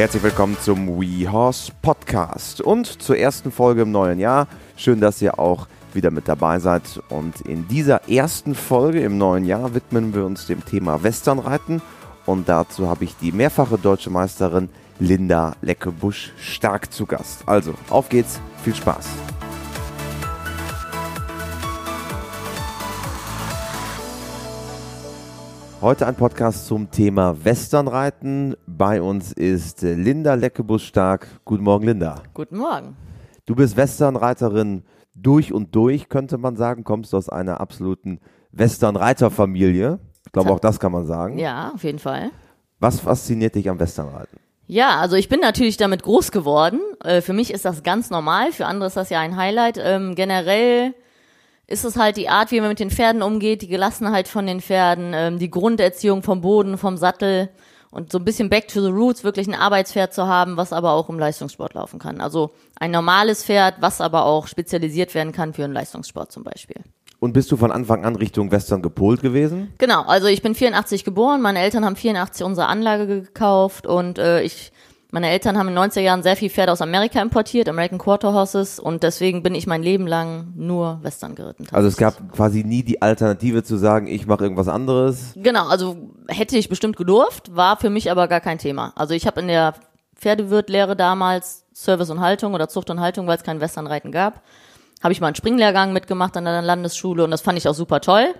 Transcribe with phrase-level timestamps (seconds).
[0.00, 4.48] Herzlich willkommen zum WeHorse Podcast und zur ersten Folge im neuen Jahr.
[4.74, 7.02] Schön, dass ihr auch wieder mit dabei seid.
[7.10, 11.82] Und in dieser ersten Folge im neuen Jahr widmen wir uns dem Thema Westernreiten.
[12.24, 17.42] Und dazu habe ich die mehrfache deutsche Meisterin Linda Leckebusch stark zu Gast.
[17.44, 19.06] Also, auf geht's, viel Spaß.
[25.82, 28.54] Heute ein Podcast zum Thema Westernreiten.
[28.66, 31.26] Bei uns ist Linda Leckebusch stark.
[31.46, 32.22] Guten Morgen, Linda.
[32.34, 32.98] Guten Morgen.
[33.46, 34.82] Du bist Westernreiterin
[35.14, 36.84] durch und durch, könnte man sagen.
[36.84, 38.20] Kommst aus einer absoluten
[38.52, 39.98] Westernreiterfamilie.
[40.26, 41.38] Ich glaube, auch das kann man sagen.
[41.38, 42.30] Ja, auf jeden Fall.
[42.78, 44.38] Was fasziniert dich am Westernreiten?
[44.66, 46.80] Ja, also ich bin natürlich damit groß geworden.
[47.02, 49.80] Äh, für mich ist das ganz normal, für andere ist das ja ein Highlight.
[49.82, 50.92] Ähm, generell
[51.70, 54.60] ist es halt die Art, wie man mit den Pferden umgeht, die Gelassenheit von den
[54.60, 57.48] Pferden, ähm, die Grunderziehung vom Boden, vom Sattel
[57.92, 60.92] und so ein bisschen back to the roots, wirklich ein Arbeitspferd zu haben, was aber
[60.92, 62.20] auch im Leistungssport laufen kann.
[62.20, 66.82] Also ein normales Pferd, was aber auch spezialisiert werden kann für einen Leistungssport zum Beispiel.
[67.20, 69.72] Und bist du von Anfang an Richtung Western gepolt gewesen?
[69.78, 74.42] Genau, also ich bin 84 geboren, meine Eltern haben 84 unsere Anlage gekauft und äh,
[74.42, 74.72] ich
[75.12, 78.32] meine Eltern haben in den 90er Jahren sehr viel Pferde aus Amerika importiert, American Quarter
[78.32, 81.66] Horses, und deswegen bin ich mein Leben lang nur Western geritten.
[81.72, 85.32] Also es gab quasi nie die Alternative zu sagen, ich mache irgendwas anderes.
[85.36, 85.96] Genau, also
[86.28, 88.92] hätte ich bestimmt gedurft, war für mich aber gar kein Thema.
[88.96, 89.74] Also ich habe in der
[90.14, 94.42] Pferdewirtlehre damals Service und Haltung oder Zucht und Haltung, weil es kein Westernreiten gab,
[95.02, 98.00] habe ich mal einen Springlehrgang mitgemacht an der Landesschule und das fand ich auch super
[98.00, 98.34] toll.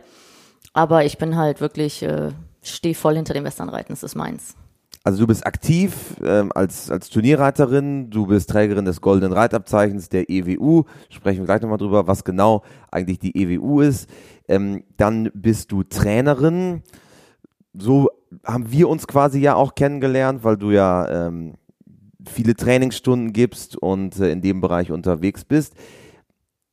[0.73, 2.31] Aber ich bin halt wirklich, äh,
[2.63, 4.55] stehe voll hinter dem Westernreiten, das ist meins.
[5.03, 10.29] Also du bist aktiv ähm, als, als Turnierreiterin, du bist Trägerin des Goldenen Reitabzeichens der
[10.29, 14.11] EWU, sprechen wir gleich nochmal drüber, was genau eigentlich die EWU ist.
[14.47, 16.83] Ähm, dann bist du Trainerin,
[17.73, 18.11] so
[18.45, 21.55] haben wir uns quasi ja auch kennengelernt, weil du ja ähm,
[22.27, 25.75] viele Trainingsstunden gibst und äh, in dem Bereich unterwegs bist.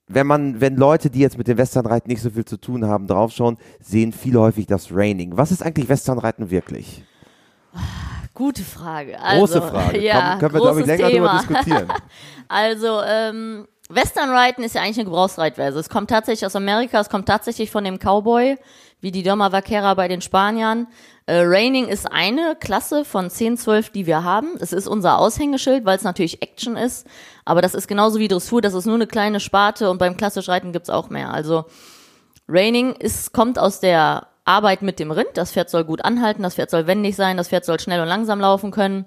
[0.10, 3.08] Wenn man, wenn Leute, die jetzt mit dem Westernreiten nicht so viel zu tun haben,
[3.08, 5.38] draufschauen, sehen viele häufig das Raining.
[5.38, 7.04] Was ist eigentlich Westernreiten wirklich?
[8.38, 9.20] Gute Frage.
[9.20, 10.00] Also, Große Frage.
[10.00, 11.26] Ja, Komm, können wir, glaube ich, länger Thema.
[11.26, 11.88] darüber diskutieren.
[12.48, 15.80] also, ähm, Westernreiten ist ja eigentlich eine Gebrauchsreitweise.
[15.80, 18.60] Es kommt tatsächlich aus Amerika, es kommt tatsächlich von dem Cowboy,
[19.02, 20.86] wie die Doma Vaquera bei den Spaniern.
[21.26, 24.50] Äh, Raining ist eine Klasse von 10, 12, die wir haben.
[24.60, 27.08] Es ist unser Aushängeschild, weil es natürlich Action ist.
[27.44, 30.48] Aber das ist genauso wie Dressur, das ist nur eine kleine Sparte und beim klassisch
[30.48, 31.34] Reiten gibt's auch mehr.
[31.34, 31.66] Also
[32.48, 35.30] Raining ist, kommt aus der Arbeit mit dem Rind.
[35.36, 38.08] Das Pferd soll gut anhalten, das Pferd soll wendig sein, das Pferd soll schnell und
[38.08, 39.06] langsam laufen können.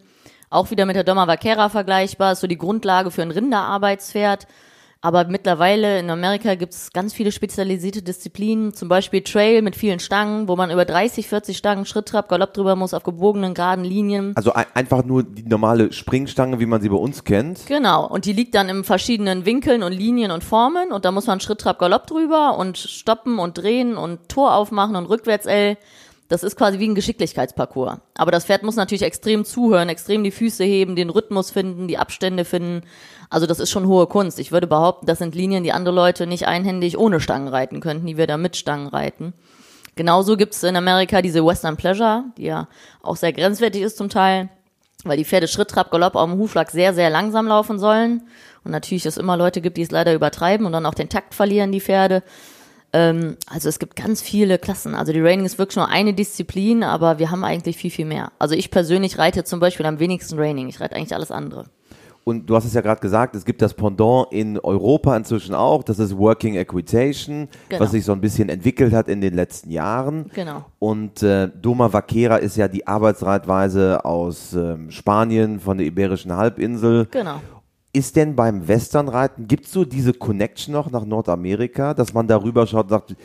[0.50, 4.46] Auch wieder mit der Doma Vaquera vergleichbar, ist so die Grundlage für ein Rinderarbeitspferd.
[5.02, 9.98] Aber mittlerweile in Amerika gibt es ganz viele spezialisierte Disziplinen, zum Beispiel Trail mit vielen
[9.98, 13.84] Stangen, wo man über 30, 40 Stangen Schritt, Trab, Galopp drüber muss auf gebogenen, geraden
[13.84, 14.32] Linien.
[14.36, 17.66] Also ein, einfach nur die normale Springstange, wie man sie bei uns kennt.
[17.66, 18.06] Genau.
[18.06, 21.40] Und die liegt dann in verschiedenen Winkeln und Linien und Formen und da muss man
[21.40, 25.78] Schritt, Trab, Galopp drüber und stoppen und drehen und Tor aufmachen und rückwärts L.
[26.30, 27.98] Das ist quasi wie ein Geschicklichkeitsparcours.
[28.14, 31.98] Aber das Pferd muss natürlich extrem zuhören, extrem die Füße heben, den Rhythmus finden, die
[31.98, 32.82] Abstände finden.
[33.30, 34.40] Also das ist schon hohe Kunst.
[34.40, 38.06] Ich würde behaupten, das sind Linien, die andere Leute nicht einhändig ohne Stangen reiten könnten,
[38.06, 39.32] die wir da mit Stangen reiten.
[39.94, 42.68] Genauso gibt's in Amerika diese Western Pleasure, die ja
[43.02, 44.48] auch sehr grenzwertig ist zum Teil,
[45.04, 48.22] weil die Pferde Schritt, Trab, Galopp auf dem Hufschlag sehr, sehr langsam laufen sollen.
[48.64, 51.34] Und natürlich es immer Leute gibt, die es leider übertreiben und dann auch den Takt
[51.34, 52.22] verlieren, die Pferde.
[52.92, 54.94] Ähm, also es gibt ganz viele Klassen.
[54.94, 58.32] Also die Raining ist wirklich nur eine Disziplin, aber wir haben eigentlich viel, viel mehr.
[58.38, 60.68] Also ich persönlich reite zum Beispiel am wenigsten Raining.
[60.68, 61.66] Ich reite eigentlich alles andere.
[62.30, 65.82] Und du hast es ja gerade gesagt, es gibt das Pendant in Europa inzwischen auch.
[65.82, 67.82] Das ist Working Equitation, genau.
[67.82, 70.30] was sich so ein bisschen entwickelt hat in den letzten Jahren.
[70.32, 70.64] Genau.
[70.78, 77.08] Und äh, Doma Vaquera ist ja die Arbeitsreitweise aus ähm, Spanien, von der Iberischen Halbinsel.
[77.10, 77.40] Genau.
[77.92, 82.64] Ist denn beim Westernreiten, gibt es so diese Connection noch nach Nordamerika, dass man darüber
[82.68, 83.16] schaut und sagt,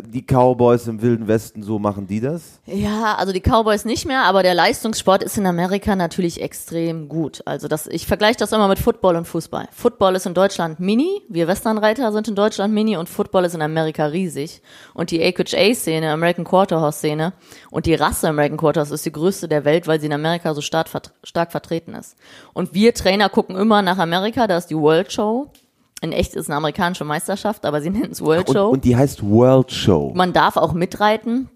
[0.00, 2.60] die Cowboys im Wilden Westen, so machen die das?
[2.66, 7.42] Ja, also die Cowboys nicht mehr, aber der Leistungssport ist in Amerika natürlich extrem gut.
[7.46, 9.68] Also das, ich vergleiche das immer mit Football und Fußball.
[9.72, 13.62] Football ist in Deutschland mini, wir Westernreiter sind in Deutschland mini und Football ist in
[13.62, 14.62] Amerika riesig.
[14.94, 17.32] Und die AQHA-Szene, American Quarterhorse-Szene
[17.70, 20.60] und die Rasse American Quarterhorse ist die größte der Welt, weil sie in Amerika so
[20.60, 20.88] stark,
[21.24, 22.16] stark vertreten ist.
[22.52, 25.50] Und wir Trainer gucken immer nach Amerika, da ist die World Show
[26.00, 28.66] in echt ist eine amerikanische Meisterschaft, aber sie nennen es World Show.
[28.66, 30.12] Und, und, die heißt World Show.
[30.14, 31.48] Man darf auch mitreiten,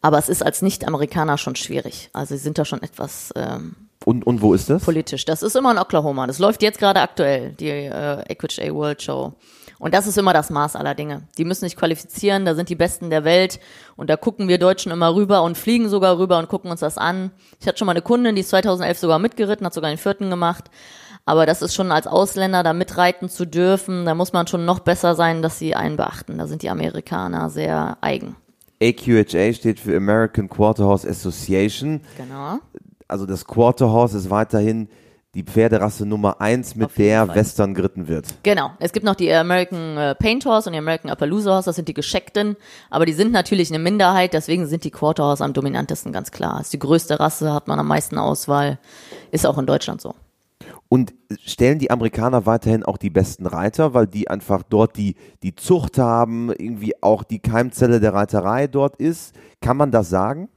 [0.00, 2.10] aber es ist als Nicht-Amerikaner schon schwierig.
[2.12, 4.84] Also sie sind da schon etwas ähm, und, und wo ist das?
[4.84, 5.24] Politisch.
[5.24, 6.26] Das ist immer in Oklahoma.
[6.26, 9.32] Das läuft jetzt gerade aktuell, die äh, Equity World Show.
[9.78, 11.22] Und das ist immer das Maß aller Dinge.
[11.36, 13.60] Die müssen sich qualifizieren, da sind die Besten der Welt
[13.96, 16.96] und da gucken wir Deutschen immer rüber und fliegen sogar rüber und gucken uns das
[16.96, 17.32] an.
[17.60, 20.30] Ich hatte schon mal eine Kundin, die ist 2011 sogar mitgeritten, hat sogar den vierten
[20.30, 20.70] gemacht.
[21.26, 24.80] Aber das ist schon als Ausländer da mitreiten zu dürfen, da muss man schon noch
[24.80, 26.38] besser sein, dass sie einen beachten.
[26.38, 28.36] Da sind die Amerikaner sehr eigen.
[28.82, 32.02] AQHA steht für American Quarter Horse Association.
[32.18, 32.58] Genau.
[33.08, 34.88] Also das Quarter Horse ist weiterhin
[35.34, 37.36] die Pferderasse Nummer eins, mit der Fall.
[37.36, 38.26] Western geritten wird.
[38.44, 38.70] Genau.
[38.78, 41.88] Es gibt noch die American äh, Paint Horse und die American Appaloosa Horse, das sind
[41.88, 42.56] die gescheckten,
[42.88, 46.60] aber die sind natürlich eine Minderheit, deswegen sind die Quarter Horse am dominantesten, ganz klar.
[46.60, 48.78] Ist die größte Rasse, hat man am meisten Auswahl,
[49.32, 50.14] ist auch in Deutschland so.
[50.88, 51.14] Und
[51.44, 55.98] stellen die Amerikaner weiterhin auch die besten Reiter, weil die einfach dort die, die Zucht
[55.98, 59.34] haben, irgendwie auch die Keimzelle der Reiterei dort ist.
[59.60, 60.48] Kann man das sagen?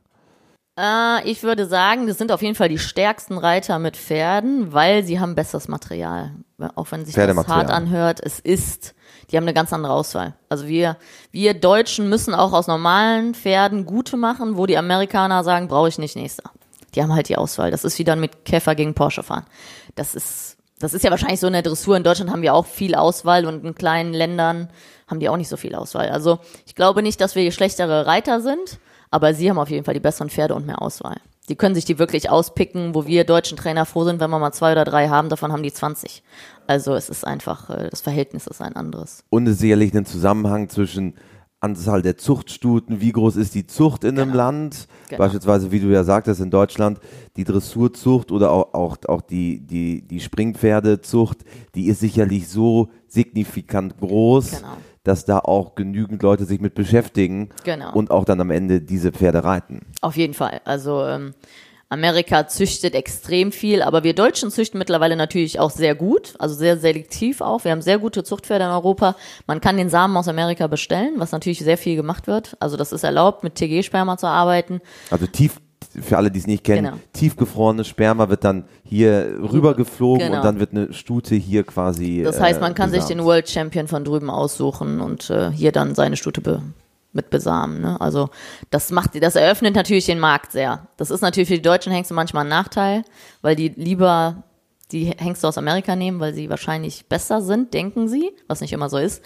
[0.78, 5.04] Äh, ich würde sagen, das sind auf jeden Fall die stärksten Reiter mit Pferden, weil
[5.04, 6.36] sie haben besseres Material.
[6.76, 8.94] Auch wenn sich das hart anhört, es ist,
[9.30, 10.36] die haben eine ganz andere Auswahl.
[10.50, 10.98] Also wir,
[11.32, 15.98] wir Deutschen müssen auch aus normalen Pferden gute machen, wo die Amerikaner sagen, brauche ich
[15.98, 16.52] nicht nächster.
[16.98, 17.70] Die haben halt die Auswahl.
[17.70, 19.46] Das ist wie dann mit Käfer gegen Porsche fahren.
[19.94, 21.96] Das ist, das ist ja wahrscheinlich so in der Dressur.
[21.96, 24.70] In Deutschland haben wir auch viel Auswahl und in kleinen Ländern
[25.08, 26.10] haben die auch nicht so viel Auswahl.
[26.10, 28.80] Also ich glaube nicht, dass wir schlechtere Reiter sind,
[29.12, 31.18] aber sie haben auf jeden Fall die besseren Pferde und mehr Auswahl.
[31.50, 34.52] Die können sich die wirklich auspicken, wo wir deutschen Trainer froh sind, wenn wir mal
[34.52, 36.24] zwei oder drei haben, davon haben die 20.
[36.66, 39.24] Also es ist einfach, äh, das Verhältnis ist ein anderes.
[39.30, 41.14] Und es ist sicherlich ein Zusammenhang zwischen
[41.60, 44.38] Anzahl der Zuchtstuten, wie groß ist die Zucht in einem Genau.
[44.38, 45.18] Land, Genau.
[45.20, 47.00] beispielsweise, wie du ja sagtest, in Deutschland,
[47.36, 51.40] die Dressurzucht oder auch, auch, auch die, die, die Springpferdezucht,
[51.76, 54.78] die ist sicherlich so signifikant groß, Genau.
[55.04, 57.92] dass da auch genügend Leute sich mit beschäftigen Genau.
[57.94, 59.82] und auch dann am Ende diese Pferde reiten.
[60.02, 60.62] Auf jeden Fall.
[60.66, 61.34] Also ähm,
[61.90, 66.78] Amerika züchtet extrem viel, aber wir Deutschen züchten mittlerweile natürlich auch sehr gut, also sehr
[66.78, 67.64] selektiv auch.
[67.64, 69.16] Wir haben sehr gute Zuchtpferde in Europa.
[69.48, 72.58] Man kann den Samen aus Amerika bestellen, was natürlich sehr viel gemacht wird.
[72.60, 74.82] Also das ist erlaubt, mit TG-Sperma zu arbeiten.
[75.12, 75.62] Also tief,
[76.02, 76.98] für alle, die es nicht kennen, Genau.
[77.14, 80.38] tiefgefrorenes Sperma wird dann hier rübergeflogen Genau.
[80.38, 82.22] und dann wird eine Stute hier quasi.
[82.22, 83.20] Das heißt, man äh, kann sich besamt.
[83.20, 86.62] den World Champion von drüben aussuchen und äh, hier dann seine Stute be
[87.18, 87.82] mit besamen.
[87.82, 88.00] Ne?
[88.00, 88.30] Also
[88.70, 90.88] das macht, das eröffnet natürlich den Markt sehr.
[90.96, 93.04] Das ist natürlich für die deutschen Hengste manchmal ein Nachteil,
[93.42, 94.44] weil die lieber
[94.94, 98.88] die Hengste aus Amerika nehmen, weil sie wahrscheinlich besser sind, denken sie, was nicht immer
[98.88, 99.22] so ist.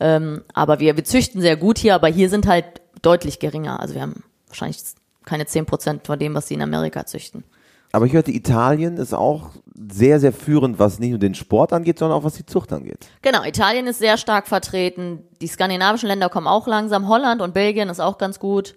[0.00, 2.64] Ähm, aber wir, wir züchten sehr gut hier, aber hier sind halt
[3.02, 3.80] deutlich geringer.
[3.80, 4.78] Also wir haben wahrscheinlich
[5.26, 7.44] keine 10% von dem, was sie in Amerika züchten.
[7.92, 11.98] Aber ich hörte, Italien ist auch sehr, sehr führend, was nicht nur den Sport angeht,
[11.98, 13.06] sondern auch was die Zucht angeht.
[13.22, 15.24] Genau, Italien ist sehr stark vertreten.
[15.40, 17.08] Die skandinavischen Länder kommen auch langsam.
[17.08, 18.74] Holland und Belgien ist auch ganz gut.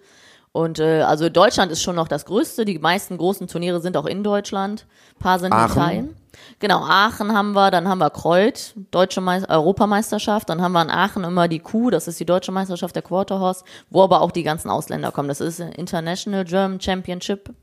[0.51, 2.65] Und äh, also Deutschland ist schon noch das Größte.
[2.65, 4.87] Die meisten großen Turniere sind auch in Deutschland.
[5.15, 5.71] Ein paar sind in Aachen.
[5.71, 6.15] Italien.
[6.59, 10.89] Genau, Aachen haben wir, dann haben wir Kreuth, deutsche Meis Europameisterschaft, dann haben wir in
[10.89, 14.43] Aachen immer die Q, das ist die deutsche Meisterschaft der Quarterhorse, wo aber auch die
[14.43, 15.29] ganzen Ausländer kommen.
[15.29, 17.53] Das ist International German Championship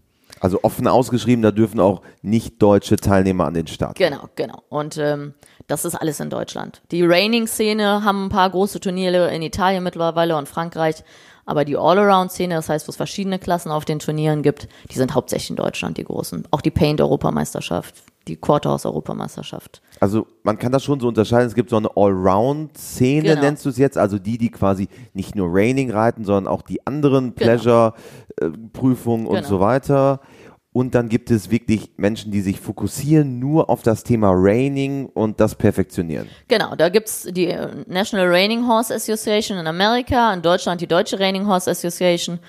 [0.45, 3.97] Also offen ausgeschrieben, da dürfen auch nicht deutsche Teilnehmer an den Start.
[3.97, 4.63] Genau, genau.
[4.69, 5.33] Und ähm,
[5.69, 6.83] das ist alles in Deutschland.
[6.91, 10.97] Die Raining-Szene haben ein paar große Turniere in Italien mittlerweile und Frankreich.
[11.47, 15.15] Aber die All-Around-Szene, das heißt, wo es verschiedene Klassen auf den Turnieren gibt, die sind
[15.15, 16.47] hauptsächlich in Deutschland, die großen.
[16.51, 17.95] Auch die Paint-Europameisterschaft,
[18.29, 19.81] die Quarterhouse-Europameisterschaft.
[20.01, 21.47] Also man kann das schon so unterscheiden.
[21.47, 23.41] Es gibt so eine Allround-Szene, Genau.
[23.43, 23.97] nennst du es jetzt.
[23.99, 27.93] Also die, die quasi nicht nur Raining reiten, sondern auch die anderen Genau.
[28.41, 29.49] Pleasure-Prüfungen und Genau.
[29.49, 30.21] so weiter.
[30.75, 35.39] Und dann gibt es wirklich Menschen, die sich fokussieren nur auf das Thema Raining und
[35.39, 36.29] das perfektionieren.
[36.49, 41.21] Genau, da gibt's die äh, National Raining Horse Association in Amerika, in Deutschland die Deutsche
[41.21, 42.41] Raining Horse Association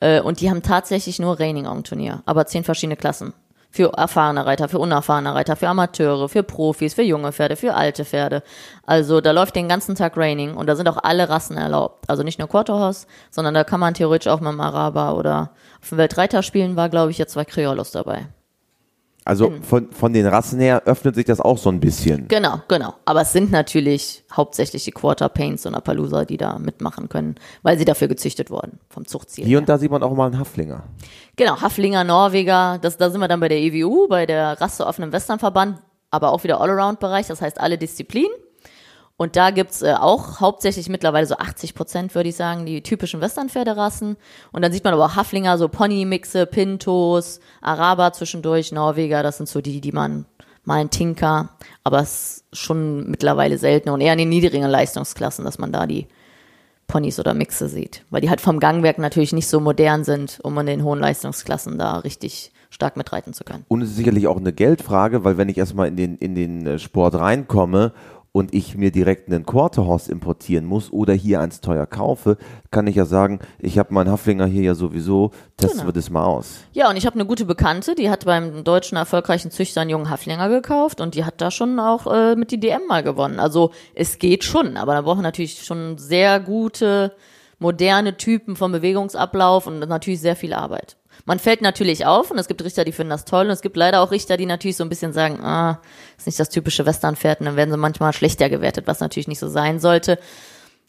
[0.00, 3.32] äh, und die haben tatsächlich nur Raining auf dem Turnier, aber zehn verschiedene Klassen.
[3.70, 8.04] Für erfahrene Reiter, für unerfahrene Reiter, für Amateure, für Profis, für junge Pferde, für alte
[8.04, 8.42] Pferde.
[8.84, 12.08] Also da läuft den ganzen Tag Raining und da sind auch alle Rassen erlaubt.
[12.08, 15.50] Also nicht nur Quarterhorse, sondern da kann man theoretisch auch mit dem Araber oder
[15.80, 18.26] auf dem Weltreiterspielen war, glaube ich, jetzt zwei Kriolos dabei.
[19.30, 22.26] Also von, von den Rassen her öffnet sich das auch so ein bisschen.
[22.26, 22.94] Genau, genau.
[23.04, 27.78] Aber es sind natürlich hauptsächlich die Quarter Paints und Appaloosa, die da mitmachen können, weil
[27.78, 29.44] sie dafür gezüchtet wurden, vom Zuchtziel.
[29.44, 29.58] Hier her.
[29.60, 30.82] und da sieht man auch mal einen Haflinger.
[31.36, 35.78] Genau, Haflinger, Norweger, das, da sind wir dann bei der EWU, bei der rasseoffenen Westernverband,
[36.10, 38.32] aber auch wieder Allround-Bereich, das heißt alle Disziplinen.
[39.20, 43.20] Und da gibt's äh, auch hauptsächlich mittlerweile so 80 Prozent, würde ich sagen, die typischen
[43.20, 44.16] Westernpferderassen.
[44.50, 49.46] Und dann sieht man aber auch Haflinger, so Pony-Mixe, Pintos, Araber zwischendurch, Norweger, das sind
[49.46, 50.24] so die, die man
[50.64, 51.50] mal ein Tinker,
[51.84, 55.86] aber es ist schon mittlerweile seltener und eher in den niedrigen Leistungsklassen, dass man da
[55.86, 56.06] die
[56.86, 58.06] Ponys oder Mixe sieht.
[58.08, 61.76] Weil die halt vom Gangwerk natürlich nicht so modern sind, um in den hohen Leistungsklassen
[61.76, 63.66] da richtig stark mitreiten zu können.
[63.68, 66.66] Und es ist sicherlich auch eine Geldfrage, weil wenn ich erstmal in den, in den
[66.66, 67.92] äh, Sport reinkomme
[68.32, 72.36] und ich mir direkt einen Quarterhorse importieren muss oder hier eins teuer kaufe,
[72.70, 75.88] kann ich ja sagen, ich habe meinen Haflinger hier ja sowieso, testen Genau.
[75.88, 76.60] wir das mal aus.
[76.72, 80.10] Ja, und ich habe eine gute Bekannte, die hat beim deutschen erfolgreichen Züchter einen jungen
[80.10, 83.40] Haflinger gekauft und die hat da schon auch äh, mit die DM mal gewonnen.
[83.40, 87.12] Also es geht schon, aber da brauchen wir natürlich schon sehr gute,
[87.58, 90.96] moderne Typen vom Bewegungsablauf und natürlich sehr viel Arbeit.
[91.30, 93.76] Man fällt natürlich auf und es gibt Richter, die finden das toll und es gibt
[93.76, 95.80] leider auch Richter, die natürlich so ein bisschen sagen, ah,
[96.18, 99.38] ist nicht das typische Westernpferd und dann werden sie manchmal schlechter gewertet, was natürlich nicht
[99.38, 100.18] so sein sollte.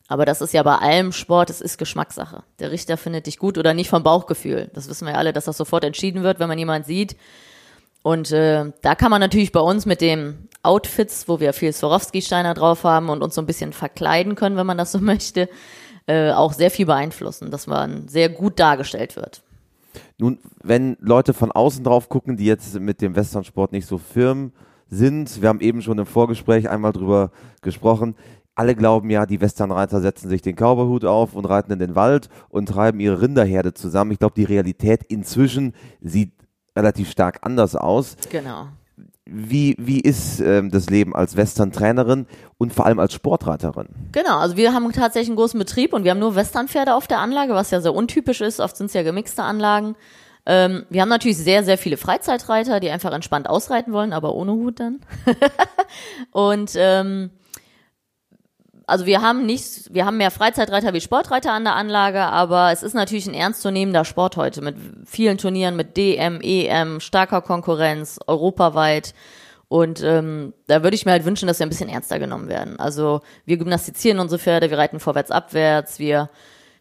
[0.07, 2.41] Aber das ist ja bei allem Sport, es ist Geschmackssache.
[2.57, 4.71] Der Richter findet dich gut oder nicht vom Bauchgefühl.
[4.73, 7.15] Das wissen wir alle, dass das sofort entschieden wird, wenn man jemand sieht.
[8.01, 12.55] Und äh, da kann man natürlich bei uns mit dem Outfits, wo wir viel Swarovski-Steiner
[12.55, 15.49] drauf haben und uns so ein bisschen verkleiden können, wenn man das so möchte,
[16.07, 19.43] äh, auch sehr viel beeinflussen, dass man sehr gut dargestellt wird.
[20.17, 24.51] Nun, wenn Leute von außen drauf gucken, die jetzt mit dem Westernsport nicht so firm
[24.87, 27.31] sind, wir haben eben schon im Vorgespräch einmal drüber
[27.61, 28.15] gesprochen,
[28.55, 32.29] alle glauben ja, die Westernreiter setzen sich den Cowboyhut auf und reiten in den Wald
[32.49, 34.11] und treiben ihre Rinderherde zusammen.
[34.11, 36.33] Ich glaube, die Realität inzwischen sieht
[36.75, 38.17] relativ stark anders aus.
[38.29, 38.67] Genau.
[39.33, 42.25] Wie, wie ist ähm, das Leben als Western-Trainerin
[42.57, 43.87] und vor allem als Sportreiterin?
[44.11, 47.19] Genau, also wir haben tatsächlich einen großen Betrieb und wir haben nur Westernpferde auf der
[47.19, 48.59] Anlage, was ja sehr untypisch ist.
[48.59, 49.95] Oft sind es ja gemixte Anlagen.
[50.45, 54.51] Ähm, wir haben natürlich sehr, sehr viele Freizeitreiter, die einfach entspannt ausreiten wollen, aber ohne
[54.51, 54.99] Hut dann.
[56.31, 57.29] und ähm,
[58.91, 62.83] also wir haben nicht, wir haben mehr Freizeitreiter wie Sportreiter an der Anlage, aber es
[62.83, 69.13] ist natürlich ein ernstzunehmender Sport heute mit vielen Turnieren, mit DM, EM, starker Konkurrenz, europaweit.
[69.69, 72.77] Und ähm, da würde ich mir halt wünschen, dass wir ein bisschen ernster genommen werden.
[72.81, 76.29] Also wir gymnastizieren unsere Pferde, wir reiten vorwärts, abwärts, wir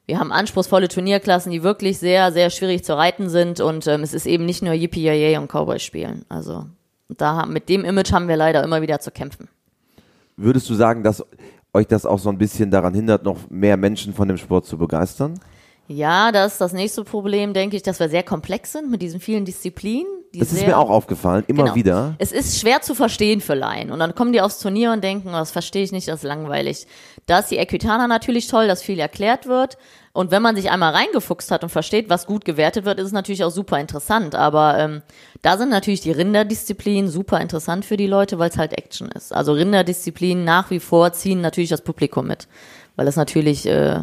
[0.07, 4.13] wir haben anspruchsvolle Turnierklassen, die wirklich sehr, sehr schwierig zu reiten sind und ähm, es
[4.13, 6.25] ist eben nicht nur Yippie Yay und Cowboy spielen.
[6.29, 6.67] Also
[7.09, 9.49] da mit dem Image haben wir leider immer wieder zu kämpfen.
[10.37, 11.25] Würdest du sagen, dass
[11.73, 14.77] euch das auch so ein bisschen daran hindert, noch mehr Menschen von dem Sport zu
[14.79, 15.39] begeistern?
[15.89, 19.19] Ja, das ist das nächste Problem, denke ich, dass wir sehr komplex sind mit diesen
[19.21, 20.07] vielen Disziplinen.
[20.33, 21.75] Die Das ist mir auch aufgefallen, immer Genau.
[21.75, 22.15] wieder.
[22.19, 23.91] Es ist schwer zu verstehen für Laien.
[23.91, 26.23] Und dann kommen die aufs Turnier und denken, oh, das verstehe ich nicht, das ist
[26.23, 26.87] langweilig.
[27.27, 29.77] Da ist die Equitana natürlich toll, dass viel erklärt wird.
[30.13, 33.13] Und wenn man sich einmal reingefuchst hat und versteht, was gut gewertet wird, ist es
[33.13, 34.35] natürlich auch super interessant.
[34.35, 35.03] Aber ähm,
[35.43, 39.33] da sind natürlich die Rinderdisziplinen super interessant für die Leute, weil es halt Action ist.
[39.33, 42.49] Also Rinderdisziplinen nach wie vor ziehen natürlich das Publikum mit,
[42.97, 44.03] weil es natürlich äh,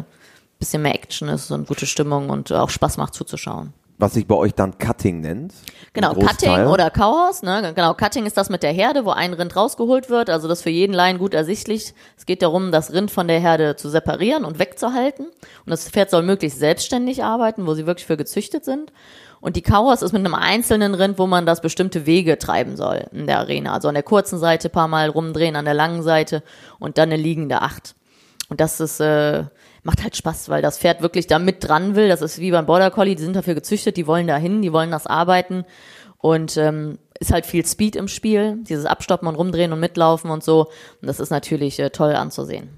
[0.58, 3.72] bisschen mehr Action ist und gute Stimmung und auch Spaß macht zuzuschauen.
[4.00, 5.52] Was sich bei euch dann Cutting nennt.
[5.92, 6.14] Genau.
[6.14, 7.72] Cutting oder Chaos, ne?
[7.74, 10.70] Genau, Cutting ist das mit der Herde, wo ein Rind rausgeholt wird, also das für
[10.70, 11.94] jeden Laien gut ersichtlich.
[12.16, 15.26] Es geht darum, das Rind von der Herde zu separieren und wegzuhalten.
[15.26, 18.92] Und das Pferd soll möglichst selbstständig arbeiten, wo sie wirklich für gezüchtet sind.
[19.40, 23.06] Und die Chaos ist mit einem einzelnen Rind, wo man das bestimmte Wege treiben soll
[23.12, 23.72] in der Arena.
[23.72, 26.44] Also an der kurzen Seite paar Mal rumdrehen, an der langen Seite
[26.78, 27.96] und dann eine liegende Acht.
[28.48, 29.44] Und das ist, äh,
[29.82, 32.08] macht halt Spaß, weil das Pferd wirklich da mit dran will.
[32.08, 34.72] Das ist wie beim Border Collie, die sind dafür gezüchtet, die wollen da hin, die
[34.72, 35.64] wollen das arbeiten.
[36.18, 40.42] Und ähm, ist halt viel Speed im Spiel, dieses Abstoppen und rumdrehen und mitlaufen und
[40.42, 40.66] so.
[41.00, 42.70] Und das ist natürlich äh, toll anzusehen.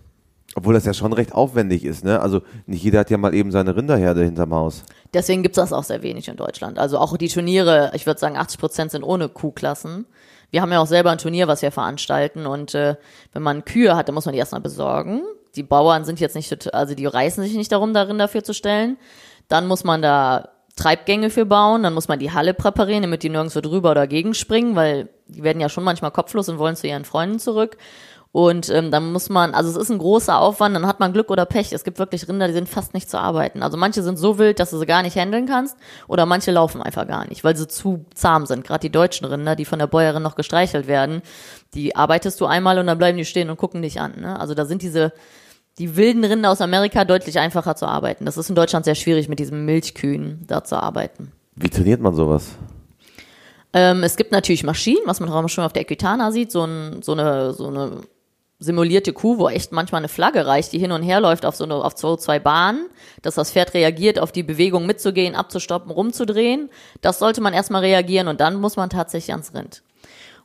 [0.57, 2.21] Obwohl das ja schon recht aufwendig ist, ne?
[2.21, 4.83] Also nicht jeder hat ja mal eben seine Rinderherde hinterm Haus.
[5.15, 6.79] Deswegen gibt's das auch sehr wenig in Deutschland.
[6.79, 10.07] Also auch die Turniere, ich würde sagen, 80 Prozent sind ohne Kuhklassen.
[10.51, 12.47] Wir haben ja auch selber ein Turnier, was wir veranstalten.
[12.47, 12.97] Und äh,
[13.33, 15.23] wenn man Kühe hat, dann muss man die erstmal besorgen.
[15.57, 18.99] Die Bauern sind jetzt nicht, also die reißen sich nicht darum, darin dafür zu stellen.
[19.49, 23.29] Dann muss man da Treibgänge für bauen, dann muss man die Halle präparieren, damit die
[23.29, 26.87] nirgendwo drüber oder dagegen springen, weil die werden ja schon manchmal kopflos und wollen zu
[26.87, 27.77] ihren Freunden zurück.
[28.33, 31.31] Und ähm, dann muss man, also es ist ein großer Aufwand, dann hat man Glück
[31.31, 31.73] oder Pech.
[31.73, 33.63] Es gibt wirklich Rinder, die sind fast nicht zu arbeiten.
[33.65, 35.77] Also manche sind so wild, dass du sie gar nicht handeln kannst,
[36.07, 38.65] oder manche laufen einfach gar nicht, weil sie zu zahm sind.
[38.65, 41.23] Gerade die deutschen Rinder, die von der Bäuerin noch gestreichelt werden,
[41.75, 44.21] die arbeitest du einmal und dann bleiben die stehen und gucken dich an.
[44.21, 44.39] Ne?
[44.39, 45.13] Also da sind diese
[45.81, 48.27] die wilden Rinder aus Amerika deutlich einfacher zu arbeiten.
[48.27, 51.33] Das ist in Deutschland sehr schwierig, mit diesen Milchkühen da zu arbeiten.
[51.57, 52.51] Wie trainiert man sowas?
[53.73, 57.01] Ähm, es gibt natürlich Maschinen, was man auch schon auf der Equitana sieht, so, ein,
[57.01, 58.03] so, eine, so eine
[58.59, 61.65] simulierte Kuh, wo echt manchmal eine Flagge reicht, die hin und her läuft auf so
[61.65, 62.87] eine, auf so zwei Bahnen,
[63.23, 66.69] dass das Pferd reagiert, auf die Bewegung mitzugehen, abzustoppen, rumzudrehen.
[67.01, 69.83] Das sollte man erstmal reagieren und dann muss man tatsächlich ans Rind.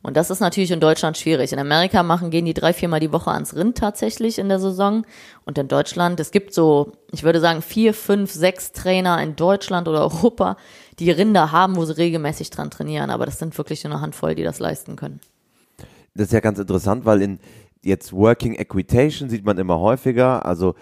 [0.05, 1.51] Und das ist natürlich in Deutschland schwierig.
[1.51, 5.03] In Amerika machen, gehen die drei, viermal die Woche ans Rind tatsächlich in der Saison.
[5.45, 9.87] Und in Deutschland, es gibt so, ich würde sagen, vier, fünf, sechs Trainer in Deutschland
[9.87, 10.57] oder Europa,
[10.99, 13.09] die Rinder haben, wo sie regelmäßig dran trainieren.
[13.09, 15.19] Aber das sind wirklich nur eine Handvoll, die das leisten können.
[16.13, 17.39] Das ist ja ganz interessant, weil in
[17.81, 20.75] jetzt Working Equitation sieht man immer häufiger, also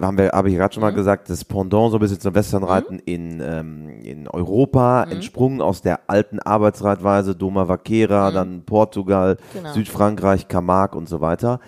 [0.00, 0.96] haben wir, habe ich gerade schon mal Mhm.
[0.96, 5.12] gesagt, das Pendant so ein bisschen zum Westernreiten in, ähm, in Europa, Mhm.
[5.12, 9.58] entsprungen aus der alten Arbeitsreitweise, Doma Vaquera, dann Portugal, Mhm.
[9.58, 9.72] Genau.
[9.72, 11.60] Südfrankreich, Camargue und so weiter.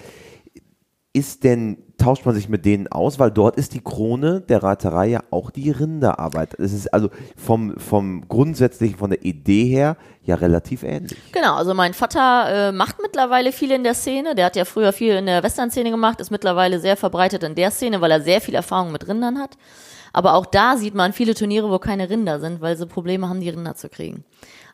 [1.12, 5.08] Ist denn, tauscht man sich mit denen aus, weil dort ist die Krone der Reiterei
[5.08, 6.54] ja auch die Rinderarbeit.
[6.58, 11.16] Es ist also vom, vom grundsätzlichen, von der Idee her ja relativ ähnlich.
[11.32, 14.34] Genau, also mein Vater äh, macht mittlerweile viel in der Szene.
[14.34, 17.70] Der hat ja früher viel in der Western-Szene gemacht, ist mittlerweile sehr verbreitet in der
[17.70, 19.56] Szene, weil er sehr viel Erfahrung mit Rindern hat.
[20.12, 23.40] Aber auch da sieht man viele Turniere, wo keine Rinder sind, weil sie Probleme haben,
[23.40, 24.24] die Rinder zu kriegen.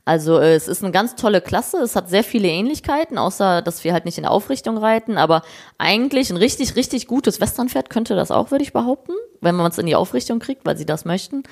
[0.07, 1.79] Also äh, es ist eine ganz tolle Klasse.
[1.79, 5.19] Es hat sehr viele Ähnlichkeiten, außer dass wir halt nicht in Aufrichtung reiten.
[5.19, 5.43] Aber
[5.79, 9.79] eigentlich ein richtig, richtig gutes Westernpferd könnte das auch, würde ich behaupten, wenn man es
[9.79, 11.43] in die Aufrichtung kriegt, weil sie das möchten.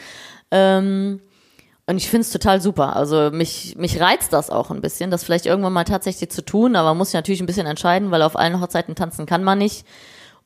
[0.52, 1.20] Ähm,
[1.86, 2.94] und ich finde es total super.
[2.94, 6.76] Also mich, mich reizt das auch ein bisschen, das vielleicht irgendwann mal tatsächlich zu tun,
[6.76, 9.58] aber man muss sich natürlich ein bisschen entscheiden, weil auf allen Hochzeiten tanzen kann man
[9.58, 9.84] nicht.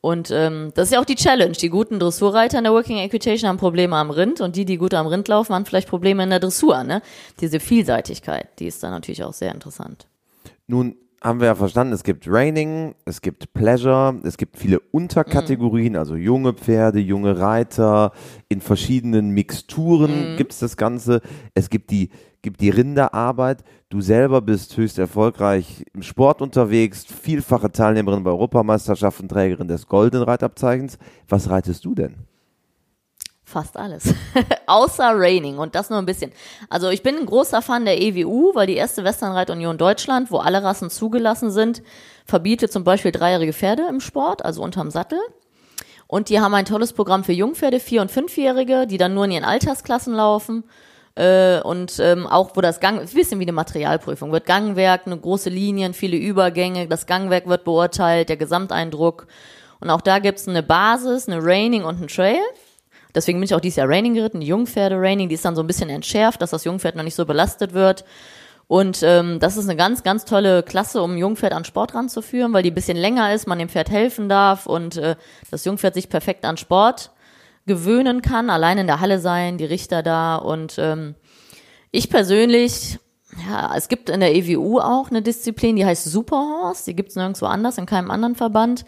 [0.01, 1.51] Und ähm, das ist ja auch die Challenge.
[1.51, 4.93] Die guten Dressurreiter in der Working Equitation haben Probleme am Rind und die, die gut
[4.93, 6.83] am Rind laufen, haben vielleicht Probleme in der Dressur.
[6.83, 7.01] Ne?
[7.41, 10.07] Diese Vielseitigkeit, die ist dann natürlich auch sehr interessant.
[10.67, 15.97] Nun haben wir ja verstanden, es gibt Raining, es gibt Pleasure, es gibt viele Unterkategorien,
[15.97, 18.13] also junge Pferde, junge Reiter,
[18.47, 21.21] in verschiedenen Mixturen gibt es das Ganze.
[21.55, 22.09] Es gibt die,
[22.41, 23.63] gibt die Rinderarbeit.
[23.91, 30.25] Du selber bist höchst erfolgreich im Sport unterwegs, vielfache Teilnehmerin bei Europameisterschaften, Trägerin des Goldenen
[30.25, 30.99] Reitabzeichens.
[31.27, 32.13] Was reitest du denn?
[33.43, 34.13] Fast alles.
[34.67, 36.31] Außer Raining und das nur ein bisschen.
[36.69, 40.61] Also ich bin ein großer Fan der EWU, weil die erste Westernreitunion Deutschland, wo alle
[40.61, 41.81] Rassen zugelassen sind,
[42.25, 45.17] verbietet zum Beispiel dreijährige Pferde im Sport, also unterm Sattel.
[46.05, 49.31] Und die haben ein tolles Programm für Jungpferde, Vier- und Fünfjährige, die dann nur in
[49.31, 50.63] ihren Altersklassen laufen.
[51.15, 55.17] Äh, und ähm, auch, wo das Gang, ein bisschen wie eine Materialprüfung, wird Gangwerk, eine
[55.17, 59.27] große Linien, viele Übergänge, das Gangwerk wird beurteilt, der Gesamteindruck.
[59.79, 62.41] Und auch da gibt's eine Basis, eine Raining und ein Trail.
[63.15, 65.67] Deswegen bin ich auch dieses Jahr Raining geritten, die Jungpferde-Raining, die ist dann so ein
[65.67, 68.05] bisschen entschärft, dass das Jungpferd noch nicht so belastet wird.
[68.67, 72.53] Und ähm, das ist eine ganz, ganz tolle Klasse, um ein Jungpferd an Sport ranzuführen,
[72.53, 75.15] weil die bisschen länger ist, man dem Pferd helfen darf und äh,
[75.49, 77.09] das Jungpferd sich perfekt an Sport
[77.65, 80.35] gewöhnen kann, allein in der Halle sein, die Richter da.
[80.37, 81.15] Und ähm,
[81.91, 82.99] ich persönlich,
[83.47, 87.45] ja, es gibt in der EWU auch eine Disziplin, die heißt Superhorse, die gibt's nirgendwo
[87.45, 88.85] anders, in keinem anderen Verband.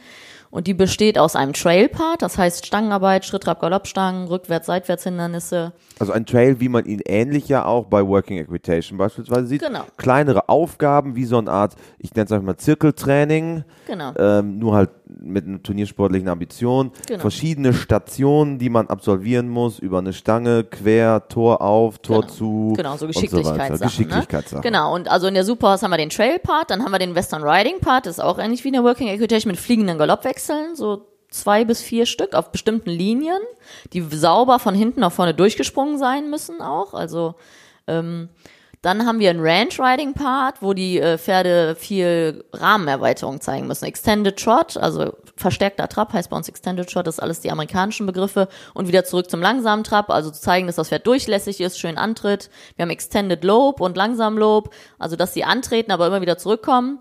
[0.49, 5.71] Und die besteht aus einem Trail-Part, das heißt Stangenarbeit, Schritt, Trab, Galoppstangen, Rückwärts-, Seitwärtshindernisse.
[5.97, 9.61] Also ein Trail, wie man ihn ähnlich ja auch bei Working Equitation beispielsweise sieht.
[9.61, 9.83] Genau.
[9.95, 14.11] Kleinere Aufgaben, wie so eine Art, ich nenne es einfach mal Zirkeltraining, Genau.
[14.17, 16.91] ähm, nur halt mit einer turniersportlichen Ambition.
[17.07, 17.19] Genau.
[17.19, 22.33] Verschiedene Stationen, die man absolvieren muss, über eine Stange, quer, Tor auf, Tor Genau.
[22.33, 22.73] zu.
[22.75, 23.19] Genau, so und weiter.
[23.19, 23.87] Geschicklichkeitssachen.
[23.87, 24.57] Geschicklichkeitssachen.
[24.59, 24.63] Ne?
[24.63, 27.15] Genau, und also in der Superhorse haben wir den Trail Part, dann haben wir den
[27.15, 30.75] Western Riding Part, das ist auch ähnlich wie in der Working Equitation mit fliegenden Galoppwechseln,
[30.75, 33.41] so zwei bis vier Stück auf bestimmten Linien,
[33.93, 36.93] die sauber von hinten nach vorne durchgesprungen sein müssen auch.
[36.93, 37.35] Also
[37.87, 38.29] ähm,
[38.81, 43.85] dann haben wir einen Ranch Riding Part, wo die äh, Pferde viel Rahmenerweiterung zeigen müssen.
[43.85, 48.07] Extended Trot, also verstärkter Trab heißt bei uns Extended Trot, das ist alles die amerikanischen
[48.07, 48.47] Begriffe.
[48.73, 51.97] Und wieder zurück zum langsamen Trab, also zu zeigen, dass das Pferd durchlässig ist, schön
[51.97, 52.49] antritt.
[52.75, 56.99] Wir haben Extended Lope und langsam Lope, also dass sie antreten, aber immer wieder zurückkommen.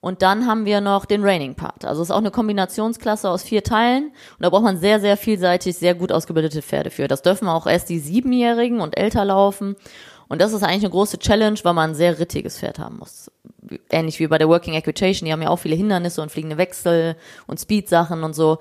[0.00, 1.84] Und dann haben wir noch den Raining Part.
[1.84, 4.06] Also es ist auch eine Kombinationsklasse aus vier Teilen.
[4.06, 7.06] Und da braucht man sehr, sehr vielseitig, sehr gut ausgebildete Pferde für.
[7.06, 9.76] Das dürfen auch erst die Siebenjährigen und älter laufen.
[10.32, 13.30] Und das ist eigentlich eine große Challenge, weil man ein sehr rittiges Pferd haben muss.
[13.90, 17.16] Ähnlich wie bei der Working Equitation, die haben ja auch viele Hindernisse und fliegende Wechsel
[17.46, 18.56] und Speed-Sachen und so.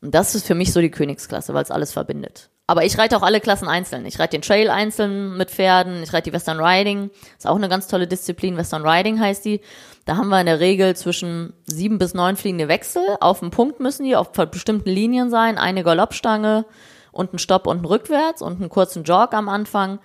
[0.00, 2.50] Und das ist für mich so die Königsklasse, weil es alles verbindet.
[2.68, 4.06] Aber ich reite auch alle Klassen einzeln.
[4.06, 7.10] Ich reite den Trail einzeln mit Pferden, ich reite die Western Riding.
[7.36, 8.56] Ist auch eine ganz tolle Disziplin.
[8.56, 9.60] Western Riding heißt die.
[10.04, 13.02] Da haben wir in der Regel zwischen sieben bis neun fliegende Wechsel.
[13.18, 15.58] Auf dem Punkt müssen die auf bestimmten Linien sein.
[15.58, 16.64] Eine Galoppstange
[17.10, 19.98] und ein Stopp und ein Rückwärts und einen kurzen Jog am Anfang.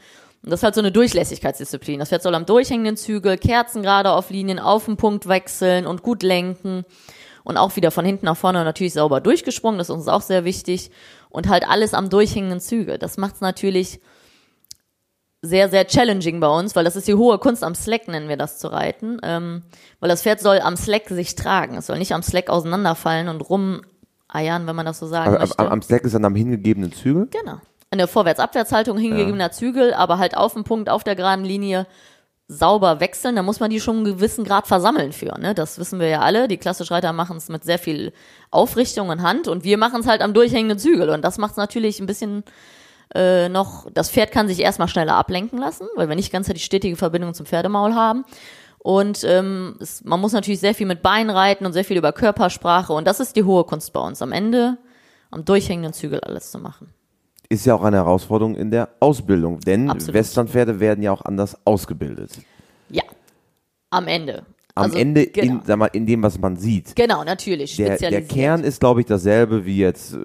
[0.43, 1.99] Und das ist halt so eine Durchlässigkeitsdisziplin.
[1.99, 6.03] Das Pferd soll am durchhängenden Zügel, Kerzen gerade auf Linien, auf den Punkt wechseln und
[6.03, 6.83] gut lenken.
[7.45, 9.77] Und auch wieder von hinten nach vorne natürlich sauber durchgesprungen.
[9.77, 10.91] Das ist uns auch sehr wichtig.
[11.29, 12.97] Und halt alles am durchhängenden Zügel.
[12.97, 14.01] Das macht es natürlich
[15.41, 18.37] sehr, sehr challenging bei uns, weil das ist die hohe Kunst am Slack, nennen wir
[18.37, 19.19] das zu reiten.
[19.23, 19.63] Ähm,
[19.99, 21.77] weil das Pferd soll am Slack sich tragen.
[21.77, 25.59] Es soll nicht am Slack auseinanderfallen und rumeiern, wenn man das so sagen Aber möchte.
[25.59, 27.27] am, am Slack ist dann am hingegebenen Zügel.
[27.27, 27.59] Genau.
[27.93, 31.85] In der Vorwärts-Abwärtshaltung hingegebener Zügel, aber halt auf dem Punkt, auf der geraden Linie
[32.47, 35.37] sauber wechseln, da muss man die schon einen gewissen Grad versammeln für.
[35.39, 35.53] Ne?
[35.53, 36.47] Das wissen wir ja alle.
[36.47, 38.11] Die Klassischreiter machen es mit sehr viel
[38.49, 41.09] Aufrichtung und Hand und wir machen es halt am durchhängenden Zügel.
[41.09, 42.43] Und das macht es natürlich ein bisschen
[43.13, 46.57] äh, noch, das Pferd kann sich erstmal schneller ablenken lassen, weil wir nicht ganz die
[46.57, 48.25] stetige Verbindung zum Pferdemaul haben.
[48.79, 52.11] Und ähm, es, man muss natürlich sehr viel mit Bein reiten und sehr viel über
[52.11, 52.91] Körpersprache.
[52.91, 54.23] Und das ist die hohe Kunst bei uns.
[54.23, 54.79] Am Ende
[55.29, 56.93] am durchhängenden Zügel alles zu machen.
[57.53, 60.15] Ist ja auch eine Herausforderung in der Ausbildung, denn Absolut.
[60.15, 62.31] Westernpferde werden ja auch anders ausgebildet.
[62.89, 63.03] Ja,
[63.91, 64.43] am Ende.
[64.73, 65.53] Am Also, Ende, genau.
[65.53, 66.95] in, sag mal, in dem, was man sieht.
[66.95, 67.75] Genau, natürlich.
[67.75, 68.23] Der, der.
[68.23, 70.17] Kern ist, glaube ich, dasselbe wie jetzt äh,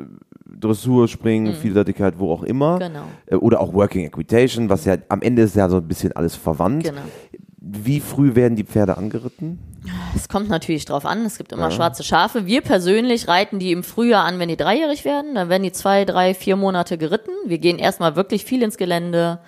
[0.46, 2.76] Dressur, Springen, Vielseitigkeit, wo auch immer.
[2.76, 2.78] Mhm.
[2.78, 3.02] Genau.
[3.26, 6.34] Äh, Oder auch Working Equitation, was ja am Ende ist ja so ein bisschen alles
[6.34, 6.84] verwandt.
[6.84, 7.02] Genau.
[7.58, 9.58] Wie früh werden die Pferde angeritten?
[10.14, 11.24] Es kommt natürlich drauf an.
[11.24, 12.46] Es gibt immer schwarze Schafe.
[12.46, 15.34] Wir persönlich reiten die im Frühjahr an, wenn die dreijährig werden.
[15.34, 17.30] Dann werden die zwei, drei, vier Monate geritten.
[17.46, 19.40] Wir gehen erstmal wirklich viel ins Gelände,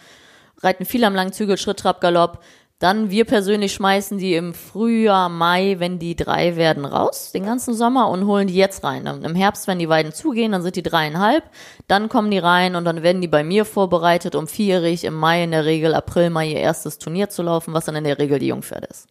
[0.58, 2.42] reiten viel am langen Zügel, Schritt, Trab, Galopp.
[2.78, 7.74] Dann wir persönlich schmeißen die im Frühjahr, Mai, wenn die drei werden, raus, den ganzen
[7.74, 9.04] Sommer und holen die jetzt rein.
[9.04, 11.44] Dann Im Herbst, wenn die Weiden zugehen, dann sind die dreieinhalb.
[11.88, 15.44] Dann kommen die rein und dann werden die bei mir vorbereitet, um vierjährig im Mai
[15.44, 18.38] in der Regel, April, Mai ihr erstes Turnier zu laufen, was dann in der Regel
[18.38, 19.08] die Jungpferde ist.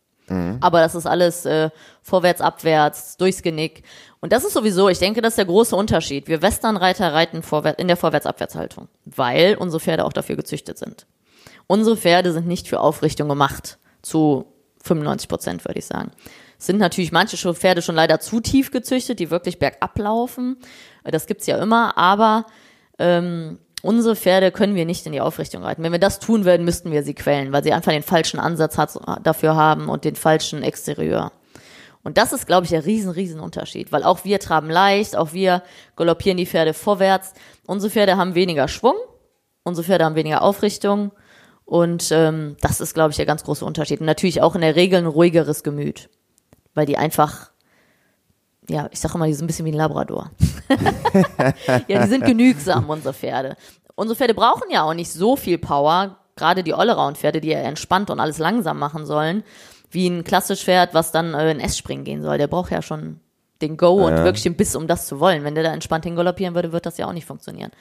[0.62, 1.70] Aber das ist alles äh,
[2.02, 3.84] vorwärts, abwärts, durchs Genick.
[4.22, 6.28] Und das ist sowieso, ich denke, das ist der große Unterschied.
[6.28, 11.08] Wir Westernreiter reiten vorwärts, in der Vorwärts-Abwärtshaltung, weil unsere Pferde auch dafür gezüchtet sind.
[11.68, 13.78] Unsere Pferde sind nicht für Aufrichtung gemacht.
[14.02, 14.46] Zu
[14.84, 16.12] 95 Prozent, würde ich sagen.
[16.58, 20.58] Es sind natürlich manche Pferde schon leider zu tief gezüchtet, die wirklich bergab laufen.
[21.04, 22.46] Das gibt's ja immer, aber
[22.98, 25.84] ähm, unsere Pferde können wir nicht in die Aufrichtung reiten.
[25.84, 28.78] Wenn wir das tun würden, müssten wir sie quälen, weil sie einfach den falschen Ansatz
[28.78, 31.32] hat, dafür haben und den falschen Exterieur.
[32.04, 35.34] Und das ist, glaube ich, der riesen, riesen Unterschied, weil auch wir traben leicht, auch
[35.34, 35.64] wir
[35.96, 37.34] galoppieren die Pferde vorwärts.
[37.68, 38.96] Unsere Pferde haben weniger Schwung,
[39.64, 41.12] unsere Pferde haben weniger Aufrichtung
[41.70, 44.00] und ähm, das ist, glaube ich, der ganz große Unterschied.
[44.00, 46.10] Und natürlich auch in der Regel ein ruhigeres Gemüt,
[46.74, 47.52] weil die einfach,
[48.70, 50.32] ja, ich sage immer, die sind ein bisschen wie ein Labrador.
[51.88, 53.56] ja, die sind genügsam, unsere Pferde.
[53.96, 58.10] Unsere Pferde brauchen ja auch nicht so viel Power, gerade die Allround-Pferde, die ja entspannt
[58.10, 59.44] und alles langsam machen sollen,
[59.92, 62.38] wie ein klassisch Pferd, was dann äh, in S-Springen gehen soll.
[62.38, 63.20] Der braucht ja schon
[63.62, 64.24] den Go und Ja.
[64.24, 65.44] wirklich den Biss, um das zu wollen.
[65.44, 67.72] Wenn der da entspannt hingaloppieren würde, wird das ja auch nicht funktionieren.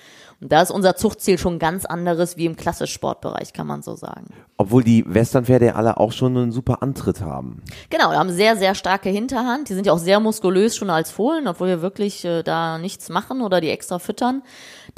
[0.41, 3.97] Und da ist unser Zuchtziel schon ganz anderes wie im klassisch Sportbereich, kann man so
[3.97, 4.27] sagen.
[4.57, 7.62] Obwohl die Westernpferde ja alle auch schon einen super Antritt haben.
[7.91, 9.69] Genau, wir haben sehr, sehr starke Hinterhand.
[9.69, 13.09] Die sind ja auch sehr muskulös schon als Fohlen, obwohl wir wirklich äh, da nichts
[13.09, 14.43] machen oder die extra füttern.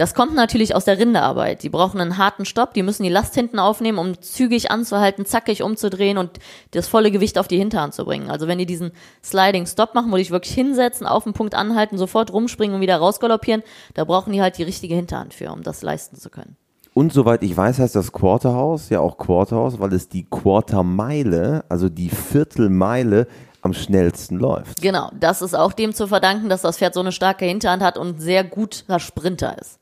[0.01, 1.63] Das kommt natürlich aus der Rinderarbeit.
[1.63, 5.63] Die brauchen einen harten Stopp, die müssen die Last hinten aufnehmen, um zügig anzuhalten, zackig
[5.63, 6.39] umzudrehen und
[6.71, 8.31] das volle Gewicht auf die Hinterhand zu bringen.
[8.31, 11.55] Also wenn die diesen Sliding Stop machen, wo die sich wirklich hinsetzen, auf den Punkt
[11.55, 15.63] anhalten, sofort rumspringen und wieder rausgaloppieren, da brauchen die halt die richtige Hinterhand für, um
[15.63, 16.57] das leisten zu können.
[16.95, 21.91] Und soweit ich weiß, heißt das Quarterhouse ja auch Quarterhouse, weil es die Quartermeile, also
[21.91, 23.27] die Viertelmeile
[23.61, 24.81] am schnellsten läuft.
[24.81, 27.99] Genau, das ist auch dem zu verdanken, dass das Pferd so eine starke Hinterhand hat
[27.99, 29.77] und ein sehr guter Sprinter ist.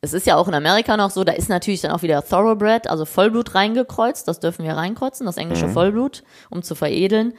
[0.00, 2.88] Es ist ja auch in Amerika noch so, da ist natürlich dann auch wieder Thoroughbred,
[2.88, 7.34] also Vollblut reingekreuzt, das dürfen wir reinkreuzen, das englische Vollblut, um zu veredeln.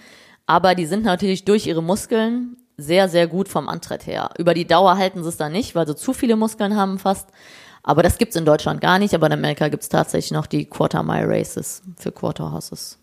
[0.45, 4.31] Aber die sind natürlich durch ihre Muskeln sehr, sehr gut vom Antritt her.
[4.37, 7.29] Über die Dauer halten sie es dann nicht, weil sie zu viele Muskeln haben fast.
[7.83, 11.03] Aber das gibt's in Deutschland gar nicht, aber in Amerika gibt's tatsächlich noch die Quarter
[11.03, 12.97] Mile Races für Quarter Horses.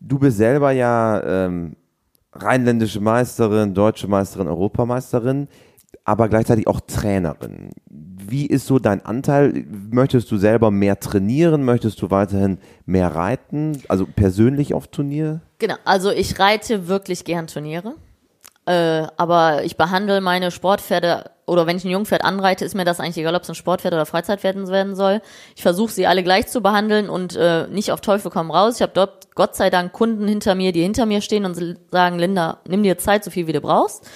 [0.00, 1.76] Du bist selber ja ähm,
[2.32, 5.48] rheinländische Meisterin, deutsche Meisterin, Europameisterin,
[6.04, 7.70] aber gleichzeitig auch Trainerin.
[7.86, 9.64] Wie ist so dein Anteil?
[9.90, 11.64] Möchtest du selber mehr trainieren?
[11.64, 13.82] Möchtest du weiterhin mehr reiten?
[13.88, 15.40] Also persönlich auf Turnier?
[15.58, 17.94] Genau, also ich reite wirklich gern Turniere.
[18.66, 22.98] Äh, aber ich behandle meine Sportpferde, oder wenn ich ein Jungpferd anreite, ist mir das
[22.98, 25.20] eigentlich egal, ob es ein Sportpferd oder Freizeitpferd werden soll.
[25.54, 28.76] Ich versuche sie alle gleich zu behandeln und äh, nicht auf Teufel komm raus.
[28.76, 32.18] Ich habe dort Gott sei Dank Kunden hinter mir, die hinter mir stehen und sagen,
[32.18, 34.08] Linda, nimm dir Zeit, so viel wie du brauchst.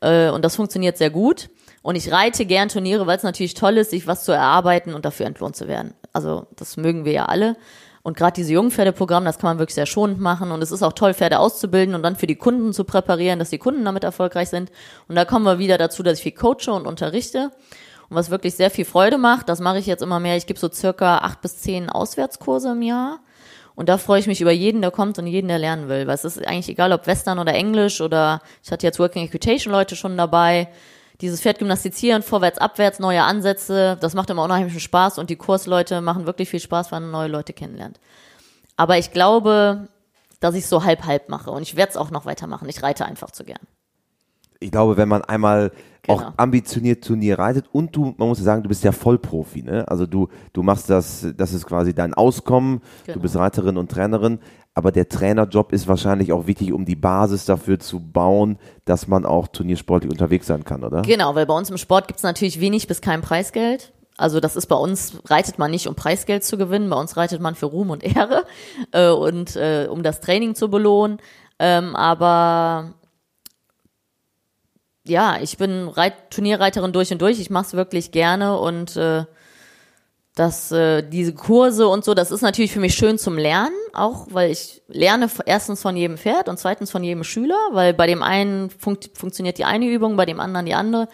[0.00, 1.50] Äh, und das funktioniert sehr gut.
[1.82, 5.04] Und ich reite gern Turniere, weil es natürlich toll ist, sich was zu erarbeiten und
[5.04, 5.94] dafür entlohnt zu werden.
[6.12, 7.56] Also das mögen wir ja alle.
[8.02, 10.50] Und gerade diese Jungpferdeprogramme, das kann man wirklich sehr schonend machen.
[10.50, 13.50] Und es ist auch toll, Pferde auszubilden und dann für die Kunden zu präparieren, dass
[13.50, 14.70] die Kunden damit erfolgreich sind.
[15.08, 17.50] Und da kommen wir wieder dazu, dass ich viel coache und unterrichte.
[18.08, 20.36] Und was wirklich sehr viel Freude macht, das mache ich jetzt immer mehr.
[20.36, 23.20] Ich gebe so circa acht bis zehn Auswärtskurse im Jahr.
[23.78, 26.08] Und da freue ich mich über jeden, der kommt und jeden, der lernen will.
[26.08, 29.70] Weil es ist eigentlich egal, ob Western oder Englisch oder ich hatte jetzt Working Equitation
[29.70, 30.66] Leute schon dabei.
[31.20, 36.00] Dieses Pferd gymnastizieren, vorwärts, abwärts, neue Ansätze, das macht immer unheimlichen Spaß und die Kursleute
[36.00, 38.00] machen wirklich viel Spaß, weil man neue Leute kennenlernt.
[38.76, 39.86] Aber ich glaube,
[40.40, 42.68] dass ich so halb halb mache und ich werde es auch noch weitermachen.
[42.68, 43.62] Ich reite einfach zu gern.
[44.58, 45.70] Ich glaube, wenn man einmal
[46.08, 46.20] Genau.
[46.28, 49.86] auch ambitioniert Turnier reitet und du, man muss ja sagen, du bist ja Vollprofi, ne?
[49.88, 53.22] Also du, du machst das, das ist quasi dein Auskommen, du Genau.
[53.22, 54.38] bist Reiterin und Trainerin,
[54.74, 59.26] aber der Trainerjob ist wahrscheinlich auch wichtig, um die Basis dafür zu bauen, dass man
[59.26, 61.02] auch turniersportlich unterwegs sein kann, oder?
[61.02, 63.92] Genau, weil bei uns im Sport gibt's natürlich wenig bis kein Preisgeld.
[64.16, 67.40] Also das ist bei uns, reitet man nicht, um Preisgeld zu gewinnen, bei uns reitet
[67.40, 68.44] man für Ruhm und Ehre
[68.92, 71.18] äh, und äh, um das Training zu belohnen.
[71.60, 72.94] Ähm, aber
[75.08, 77.40] ja, ich bin Reit Turnierreiterin durch und durch.
[77.40, 79.24] Ich mache es wirklich gerne und äh,
[80.34, 84.28] dass äh, diese Kurse und so, das ist natürlich für mich schön zum Lernen, auch
[84.30, 88.22] weil ich lerne erstens von jedem Pferd und zweitens von jedem Schüler, weil bei dem
[88.22, 91.08] einen funkt, funktioniert die eine Übung, bei dem anderen die andere.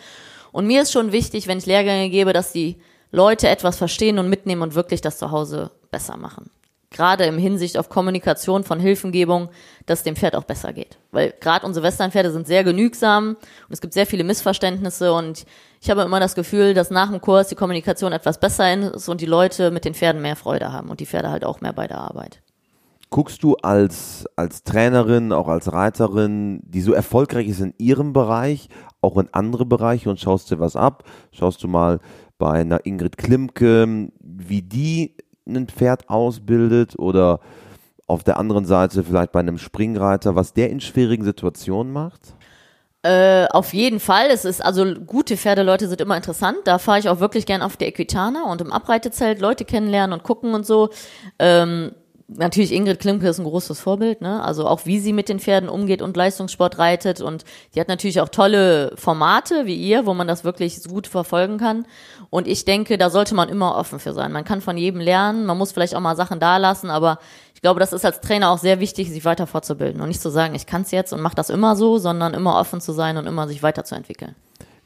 [0.53, 2.77] Und mir ist schon wichtig, wenn ich Lehrgänge gebe, dass die
[3.13, 6.51] Leute etwas verstehen und mitnehmen und wirklich das zu Hause besser machen
[6.95, 9.51] gerade im Hinsicht auf Kommunikation von Hilfengebung,
[9.85, 10.99] dass dem Pferd auch besser geht.
[11.11, 15.45] Weil gerade unsere Westernpferde sind sehr genügsam und es gibt sehr viele Missverständnisse und
[15.83, 19.21] ich habe immer das Gefühl, dass nach dem Kurs die Kommunikation etwas besser ist und
[19.21, 21.87] die Leute mit den Pferden mehr Freude haben und die Pferde halt auch mehr bei
[21.87, 22.41] der Arbeit.
[23.11, 28.69] Guckst du als, als Trainerin, auch als Reiterin, die so erfolgreich ist in ihrem Bereich,
[29.01, 31.05] auch in andere Bereiche und schaust dir was ab?
[31.33, 32.01] Schaust du mal
[32.39, 37.41] bei einer Ingrid Klimke, wie die ein Pferd ausbildet oder
[38.07, 42.35] auf der anderen Seite vielleicht bei einem Springreiter, was der in schwierigen Situationen macht?
[43.03, 44.29] Äh, auf jeden Fall.
[44.31, 46.59] Es ist also gute Pferdeleute sind immer interessant.
[46.65, 50.23] Da fahre ich auch wirklich gern auf der Equitana und im Abreitezelt Leute kennenlernen und
[50.23, 50.89] gucken und so.
[51.39, 51.93] Ähm,
[52.29, 54.43] natürlich Ingrid Klimke ist ein großes Vorbild, ne?
[54.43, 58.21] Also auch wie sie mit den Pferden umgeht und Leistungssport reitet und die hat natürlich
[58.21, 61.87] auch tolle Formate wie ihr, wo man das wirklich gut verfolgen kann.
[62.31, 64.33] Und ich denke, da sollte man immer offen für sein.
[64.33, 67.19] Man kann von jedem lernen, man muss vielleicht auch mal Sachen da lassen, aber
[67.55, 70.31] ich glaube, das ist als Trainer auch sehr wichtig, sich weiter fortzubilden und nicht zu
[70.31, 73.17] sagen, ich kann es jetzt und mache das immer so, sondern immer offen zu sein
[73.17, 74.35] und immer sich weiterzuentwickeln.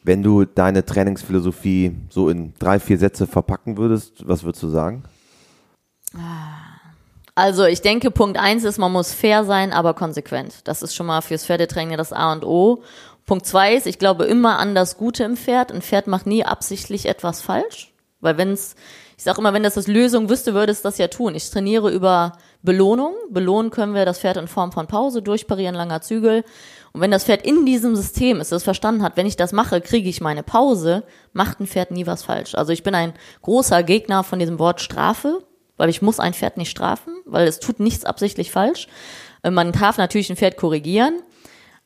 [0.02, 5.02] Wenn du deine Trainingsphilosophie so in drei, vier Sätze verpacken würdest, was würdest du sagen?
[6.16, 6.57] Ah
[7.38, 10.66] also ich denke, Punkt eins ist, man muss fair sein, aber konsequent.
[10.66, 12.82] Das ist schon mal fürs Pferdetraining das A und O.
[13.26, 15.70] Punkt zwei ist, ich glaube immer an das Gute im Pferd.
[15.70, 17.94] Ein Pferd macht nie absichtlich etwas falsch.
[18.18, 18.74] Weil wenn's,
[19.16, 21.36] ich sage immer, wenn das das Lösung wüsste, würde es das ja tun.
[21.36, 23.14] Ich trainiere über Belohnung.
[23.30, 26.42] Belohnen können wir das Pferd in Form von Pause, durchparieren, langer Zügel.
[26.92, 29.80] Und wenn das Pferd in diesem System ist, das verstanden hat, wenn ich das mache,
[29.80, 32.56] kriege ich meine Pause, macht ein Pferd nie was falsch.
[32.56, 35.44] Also ich bin ein großer Gegner von diesem Wort Strafe
[35.78, 38.88] weil ich muss ein Pferd nicht strafen, weil es tut nichts absichtlich falsch.
[39.42, 41.22] Äh, man darf natürlich ein Pferd korrigieren.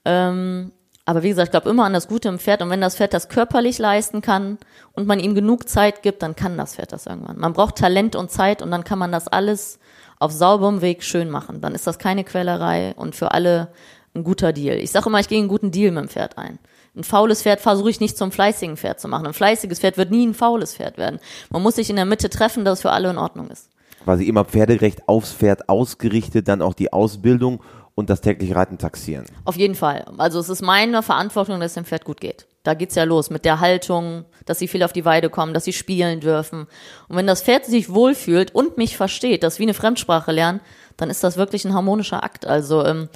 [0.04, 0.72] Ähm,
[1.04, 2.62] aber wie gesagt, ich glaube immer an das Gute im Pferd.
[2.62, 4.58] Und wenn das Pferd das körperlich leisten kann
[4.92, 7.38] und man ihm genug Zeit gibt, dann kann das Pferd das irgendwann.
[7.38, 9.78] Man braucht Talent und Zeit und dann kann man das alles
[10.18, 11.60] auf sauberem Weg schön machen.
[11.60, 13.68] Dann ist das keine Quälerei und für alle
[14.14, 14.76] ein guter Deal.
[14.76, 16.58] Ich sage immer, ich gehe einen guten Deal mit dem Pferd ein.
[16.94, 19.26] Ein faules Pferd versuche ich nicht zum fleißigen Pferd zu machen.
[19.26, 21.18] Ein fleißiges Pferd wird nie ein faules Pferd werden.
[21.50, 23.71] Man muss sich in der Mitte treffen, dass es für alle in Ordnung ist
[24.04, 27.62] quasi immer pferdegerecht aufs Pferd ausgerichtet, dann auch die Ausbildung
[27.94, 29.26] und das tägliche Reiten taxieren.
[29.44, 30.06] Auf jeden Fall.
[30.18, 32.46] Also es ist meine Verantwortung, dass es dem Pferd gut geht.
[32.62, 35.64] Da geht's ja los mit der Haltung, dass sie viel auf die Weide kommen, dass
[35.64, 36.66] sie spielen dürfen.
[37.08, 40.60] Und wenn das Pferd sich wohlfühlt und mich versteht, das wie eine Fremdsprache lernen,
[40.96, 42.46] dann ist das wirklich ein harmonischer Akt.
[42.46, 43.08] Also ähm,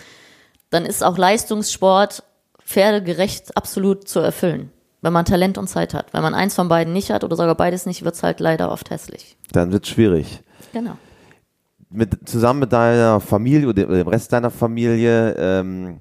[0.71, 2.25] dann ist auch Leistungssport
[2.65, 4.73] pferdegerecht absolut zu erfüllen.
[5.01, 6.13] Wenn man Talent und Zeit hat.
[6.13, 8.91] Wenn man eins von beiden nicht hat oder sogar beides nicht, wird's halt leider oft
[8.91, 9.37] hässlich.
[9.53, 10.41] Dann wird's schwierig.
[10.77, 10.99] Genau.
[11.89, 16.01] Mit, zusammen mit deiner Familie oder dem Rest deiner Familie ähm,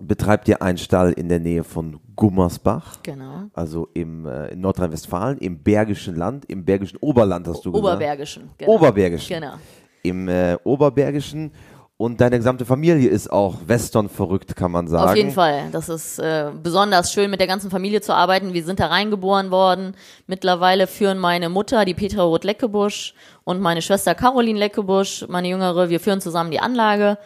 [0.00, 3.00] betreibt ihr einen Stall in der Nähe von Gummersbach.
[3.04, 3.44] Genau.
[3.52, 7.86] Also im, äh, in Nordrhein-Westfalen, im Bergischen Land, im Bergischen Oberland hast du gesagt.
[7.86, 8.50] Oberbergischen.
[8.58, 8.72] Genau.
[8.72, 9.36] Oberbergischen.
[9.36, 9.54] Genau.
[10.02, 11.52] Im äh, Oberbergischen
[12.02, 15.10] und deine gesamte Familie ist auch Western verrückt, kann man sagen.
[15.10, 15.68] Auf jeden Fall.
[15.70, 18.54] Das ist äh, besonders schön, mit der ganzen Familie zu arbeiten.
[18.54, 19.94] Wir sind da reingeboren worden.
[20.26, 26.00] Mittlerweile führen meine Mutter, die Petra Roth-Leckebusch, und meine Schwester Caroline Leckebusch, meine Jüngere, wir
[26.00, 27.18] führen zusammen die Anlage.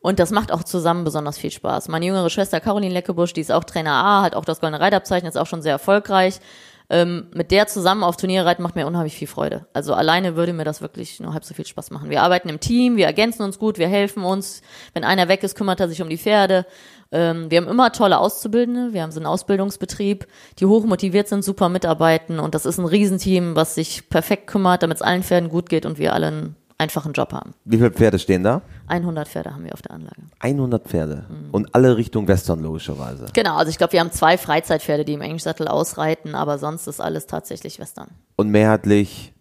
[0.00, 1.86] Und das macht auch zusammen besonders viel Spaß.
[1.86, 5.28] Meine jüngere Schwester Caroline Leckebusch, die ist auch Trainer A, hat auch das Goldene Reitabzeichen,
[5.28, 6.40] ist auch schon sehr erfolgreich
[6.90, 9.66] ähm, mit der zusammen auf Turniere reiten macht mir unheimlich viel Freude.
[9.72, 12.10] Also alleine würde mir das wirklich nur halb so viel Spaß machen.
[12.10, 14.60] Wir arbeiten im Team, wir ergänzen uns gut, wir helfen uns.
[14.92, 16.66] Wenn einer weg ist, kümmert er sich um die Pferde.
[17.10, 20.26] Ähm, wir haben immer tolle Auszubildende, wir haben so einen Ausbildungsbetrieb,
[20.58, 24.96] die hochmotiviert sind, super mitarbeiten und das ist ein Riesenteam, was sich perfekt kümmert, damit
[24.96, 26.12] es allen Pferden gut geht und wir
[26.78, 27.54] alle einen Job haben.
[27.64, 28.62] Wie viele Pferde stehen da?
[28.88, 30.22] 100 Pferde haben wir auf der Anlage.
[30.40, 31.26] 100 Pferde.
[31.28, 31.50] Mhm.
[31.50, 33.26] Und alle Richtung Western logischerweise.
[33.32, 37.00] Genau, also ich glaube, wir haben zwei Freizeitpferde, die im Englischsattel ausreiten, aber sonst ist
[37.00, 38.08] alles tatsächlich Western.
[38.36, 39.32] Und mehrheitlich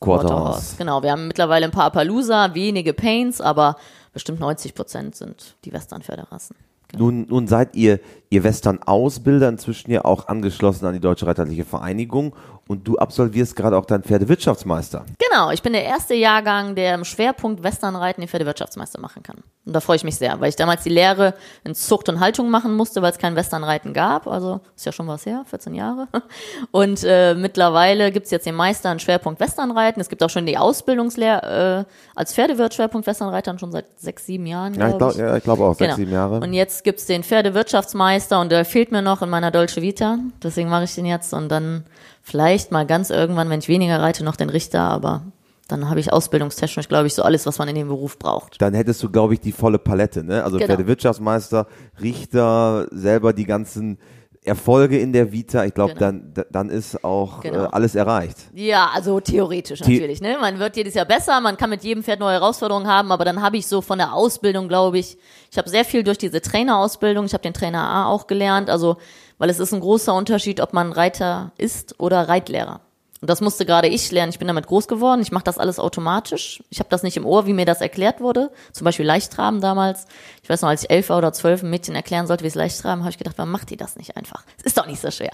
[0.00, 0.76] Quarterhorse.
[0.78, 3.76] Genau, wir haben mittlerweile ein paar Appaloosa, wenige Paints, aber
[4.12, 6.56] bestimmt 90 Prozent sind die Western-Pferderassen.
[6.92, 7.04] Genau.
[7.04, 8.00] Nun, nun seid ihr,
[8.30, 12.34] ihr Western-Ausbilder inzwischen ja auch angeschlossen an die Deutsche Reiterliche Vereinigung
[12.68, 15.04] und du absolvierst gerade auch deinen Pferdewirtschaftsmeister.
[15.18, 19.38] Genau, ich bin der erste Jahrgang, der im Schwerpunkt Westernreiten den Pferdewirtschaftsmeister machen kann.
[19.70, 22.50] Und da freue ich mich sehr, weil ich damals die Lehre in Zucht und Haltung
[22.50, 24.26] machen musste, weil es kein Westernreiten gab.
[24.26, 26.08] Also ist ja schon was her, 14 Jahre.
[26.72, 30.00] Und äh, mittlerweile gibt's jetzt den Meister einen Schwerpunkt Westernreiten.
[30.00, 34.44] Es gibt auch schon die Ausbildungslehre äh, als Pferdewirt Schwerpunkt Westernreitern schon seit sechs, sieben
[34.46, 34.74] Jahren.
[34.74, 35.96] Ja, ich glaube ja, ich glaub auch, sechs, Genau.
[35.96, 36.40] sieben Jahre.
[36.40, 40.18] Und jetzt gibt's den Pferdewirtschaftsmeister und der fehlt mir noch in meiner Dolce Vita.
[40.42, 41.84] Deswegen mache ich den jetzt und dann
[42.22, 45.22] vielleicht mal ganz irgendwann, wenn ich weniger reite, noch den Richter, aber
[45.70, 48.60] dann habe ich ausbildungstechnisch, glaube ich, so alles, was man in dem Beruf braucht.
[48.60, 50.42] Dann hättest du, glaube ich, die volle Palette, ne?
[50.44, 50.68] Also Genau.
[50.68, 51.66] Pferdewirtschaftsmeister,
[52.00, 53.98] Richter, selber die ganzen
[54.42, 55.64] Erfolge in der Vita.
[55.66, 56.12] Ich glaube, Genau.
[56.34, 57.64] dann, dann ist auch Genau.
[57.64, 58.36] äh, alles erreicht.
[58.54, 60.22] Ja, also theoretisch The- natürlich.
[60.22, 60.38] Ne?
[60.40, 63.42] Man wird jedes Jahr besser, man kann mit jedem Pferd neue Herausforderungen haben, aber dann
[63.42, 65.18] habe ich so von der Ausbildung, glaube ich,
[65.50, 68.96] ich habe sehr viel durch diese Trainerausbildung, ich habe den Trainer A auch gelernt, also
[69.36, 72.80] weil es ist ein großer Unterschied, ob man Reiter ist oder Reitlehrer.
[73.20, 74.30] Und das musste gerade ich lernen.
[74.30, 75.20] Ich bin damit groß geworden.
[75.20, 76.62] Ich mache das alles automatisch.
[76.70, 78.50] Ich habe das nicht im Ohr, wie mir das erklärt wurde.
[78.72, 80.06] Zum Beispiel Leichttraben damals.
[80.42, 82.54] Ich weiß noch, als ich elf war oder zwölf ein Mädchen erklären sollte, wie es
[82.54, 84.44] Leichttraben, habe ich gedacht, warum macht die das nicht einfach?
[84.58, 85.32] Es ist doch nicht so schwer.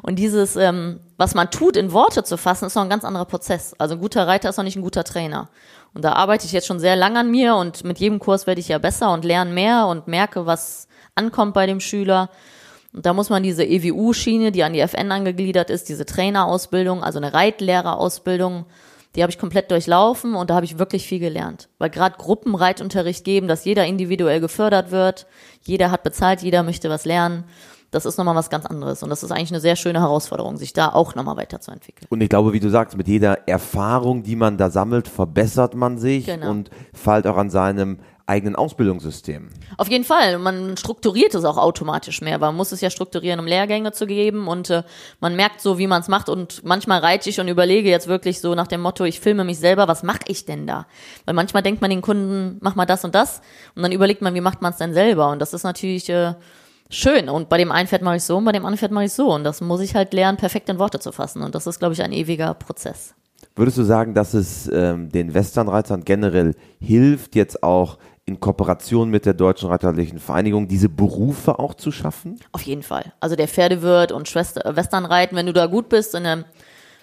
[0.00, 3.26] Und dieses, ähm, was man tut, in Worte zu fassen, ist noch ein ganz anderer
[3.26, 3.74] Prozess.
[3.76, 5.50] Also ein guter Reiter ist noch nicht ein guter Trainer.
[5.92, 8.60] Und da arbeite ich jetzt schon sehr lang an mir und mit jedem Kurs werde
[8.60, 12.30] ich ja besser und lerne mehr und merke, was ankommt bei dem Schüler.
[12.96, 17.18] Und da muss man diese EWU-Schiene, die an die FN angegliedert ist, diese Trainerausbildung, also
[17.18, 18.64] eine Reitlehrerausbildung,
[19.14, 21.68] die habe ich komplett durchlaufen und da habe ich wirklich viel gelernt.
[21.76, 25.26] Weil gerade Gruppenreitunterricht geben, dass jeder individuell gefördert wird,
[25.62, 27.44] jeder hat bezahlt, jeder möchte was lernen,
[27.90, 29.02] das ist nochmal was ganz anderes.
[29.02, 32.06] Und das ist eigentlich eine sehr schöne Herausforderung, sich da auch nochmal weiterzuentwickeln.
[32.10, 35.98] Und ich glaube, wie du sagst, mit jeder Erfahrung, die man da sammelt, verbessert man
[35.98, 36.50] sich Genau.
[36.50, 39.50] und feilt auch an seinem eigenen Ausbildungssystem.
[39.76, 40.38] Auf jeden Fall.
[40.38, 44.04] Man strukturiert es auch automatisch mehr, weil man muss es ja strukturieren, um Lehrgänge zu
[44.06, 44.82] geben und äh,
[45.20, 48.40] man merkt so, wie man es macht und manchmal reite ich und überlege jetzt wirklich
[48.40, 50.86] so nach dem Motto, ich filme mich selber, was mache ich denn da?
[51.24, 53.42] Weil manchmal denkt man den Kunden, mach mal das und das
[53.76, 56.34] und dann überlegt man, wie macht man es denn selber und das ist natürlich äh,
[56.90, 59.04] schön und bei dem einen Pferd mache ich so und bei dem anderen Pferd mache
[59.04, 61.66] ich so und das muss ich halt lernen, perfekt in Worte zu fassen und das
[61.66, 63.14] ist, glaube ich, ein ewiger Prozess.
[63.54, 69.24] Würdest du sagen, dass es ähm, den Westernreitern generell hilft, jetzt auch in Kooperation mit
[69.24, 72.40] der Deutschen Reiterlichen Vereinigung diese Berufe auch zu schaffen?
[72.52, 73.12] Auf jeden Fall.
[73.20, 76.44] Also der Pferdewirt und Schwester, Westernreiten, wenn du da gut bist in einem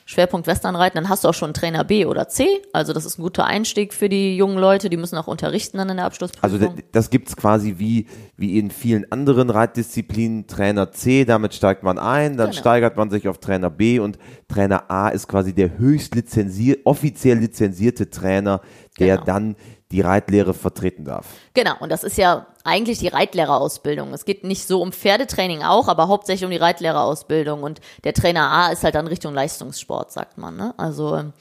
[0.05, 2.45] Schwerpunkt Westernreiten, dann hast du auch schon Trainer B oder C.
[2.73, 5.89] Also das ist ein guter Einstieg für die jungen Leute, die müssen auch unterrichten dann
[5.89, 6.61] in der Abschlussprüfung.
[6.61, 10.47] Also das gibt's quasi wie, wie in vielen anderen Reitdisziplinen.
[10.47, 12.59] Trainer C, damit steigt man ein, dann Genau.
[12.59, 17.37] steigert man sich auf Trainer B und Trainer A ist quasi der höchst lizenziert, offiziell
[17.37, 18.61] lizenzierte Trainer,
[18.99, 19.25] der Genau.
[19.25, 19.55] dann
[19.93, 21.27] die Reitlehre vertreten darf.
[21.53, 24.11] Genau, und das ist ja eigentlich die Reitlehrerausbildung.
[24.11, 27.61] Es geht nicht so um Pferdetraining auch, aber hauptsächlich um die Reitlehrerausbildung.
[27.61, 30.57] Und der Trainer A ist halt dann Richtung Leistungssport, sagt man.
[30.57, 30.73] Ne?
[30.77, 31.33] Also, ähm,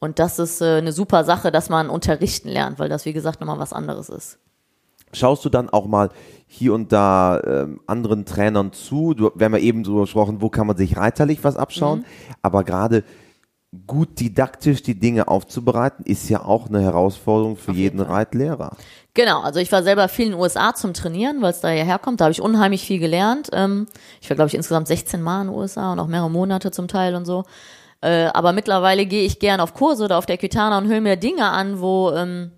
[0.00, 3.40] und das ist äh, eine super Sache, dass man unterrichten lernt, weil das, wie gesagt,
[3.40, 4.38] nochmal was anderes ist.
[5.12, 6.10] Schaust du dann auch mal
[6.48, 9.14] hier und da ähm, anderen Trainern zu?
[9.14, 12.04] Du, wir haben ja eben so gesprochen, wo kann man sich reiterlich was abschauen, Mhm.
[12.42, 13.04] aber gerade
[13.86, 18.76] gut didaktisch die Dinge aufzubereiten, ist ja auch eine Herausforderung für jeden Reitlehrer.
[19.14, 21.84] Genau, also ich war selber viel in den USA zum Trainieren, weil es da ja
[21.84, 22.20] herkommt.
[22.20, 23.48] Da habe ich unheimlich viel gelernt.
[23.52, 23.86] Ähm,
[24.20, 26.86] ich war, glaube ich, insgesamt 16 Mal in den USA und auch mehrere Monate zum
[26.86, 27.44] Teil und so.
[28.02, 31.16] Äh, aber mittlerweile gehe ich gern auf Kurse oder auf der Kitana und höre mir
[31.16, 32.50] Dinge an, wo, ähm,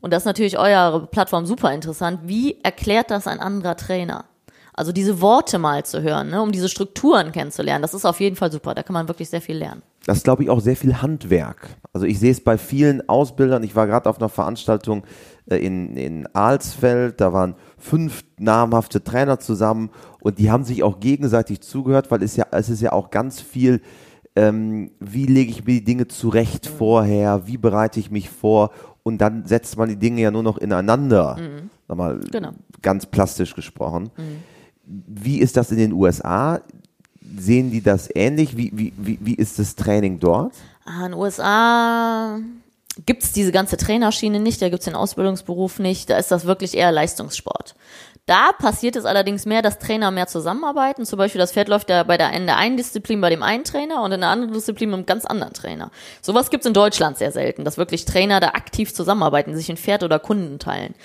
[0.00, 4.26] und das ist natürlich eure Plattform super interessant, wie erklärt das ein anderer Trainer?
[4.74, 8.36] Also diese Worte mal zu hören, ne, um diese Strukturen kennenzulernen, das ist auf jeden
[8.36, 8.74] Fall super.
[8.74, 9.82] Da kann man wirklich sehr viel lernen.
[10.06, 11.68] Das ist, glaube ich, auch sehr viel Handwerk.
[11.92, 13.64] Also ich sehe es bei vielen Ausbildern.
[13.64, 15.02] Ich war gerade auf einer Veranstaltung
[15.50, 19.90] äh, in, in Alsfeld, da waren fünf namhafte Trainer zusammen
[20.20, 23.40] und die haben sich auch gegenseitig zugehört, weil es ja, es ist ja auch ganz
[23.40, 23.80] viel,
[24.36, 28.70] ähm, wie lege ich mir die Dinge zurecht vorher, wie bereite ich mich vor
[29.02, 31.36] und dann setzt man die Dinge ja nur noch ineinander.
[31.88, 32.50] Sag mal, Genau.
[32.82, 34.10] ganz plastisch gesprochen.
[34.84, 36.60] Wie ist das in den USA?
[37.38, 38.56] Sehen die das ähnlich?
[38.56, 40.54] Wie, wie, wie, wie ist das Training dort?
[40.84, 42.38] Ah, in den USA
[43.04, 46.92] gibt's diese ganze Trainerschiene nicht, da gibt's den Ausbildungsberuf nicht, da ist das wirklich eher
[46.92, 47.74] Leistungssport.
[48.24, 51.06] Da passiert es allerdings mehr, dass Trainer mehr zusammenarbeiten.
[51.06, 53.62] Zum Beispiel das Pferd läuft ja bei der, in der einen Disziplin bei dem einen
[53.62, 55.92] Trainer und in der anderen Disziplin mit einem ganz anderen Trainer.
[56.22, 60.02] Sowas gibt's in Deutschland sehr selten, dass wirklich Trainer da aktiv zusammenarbeiten, sich ein Pferd
[60.02, 60.96] oder Kunden teilen.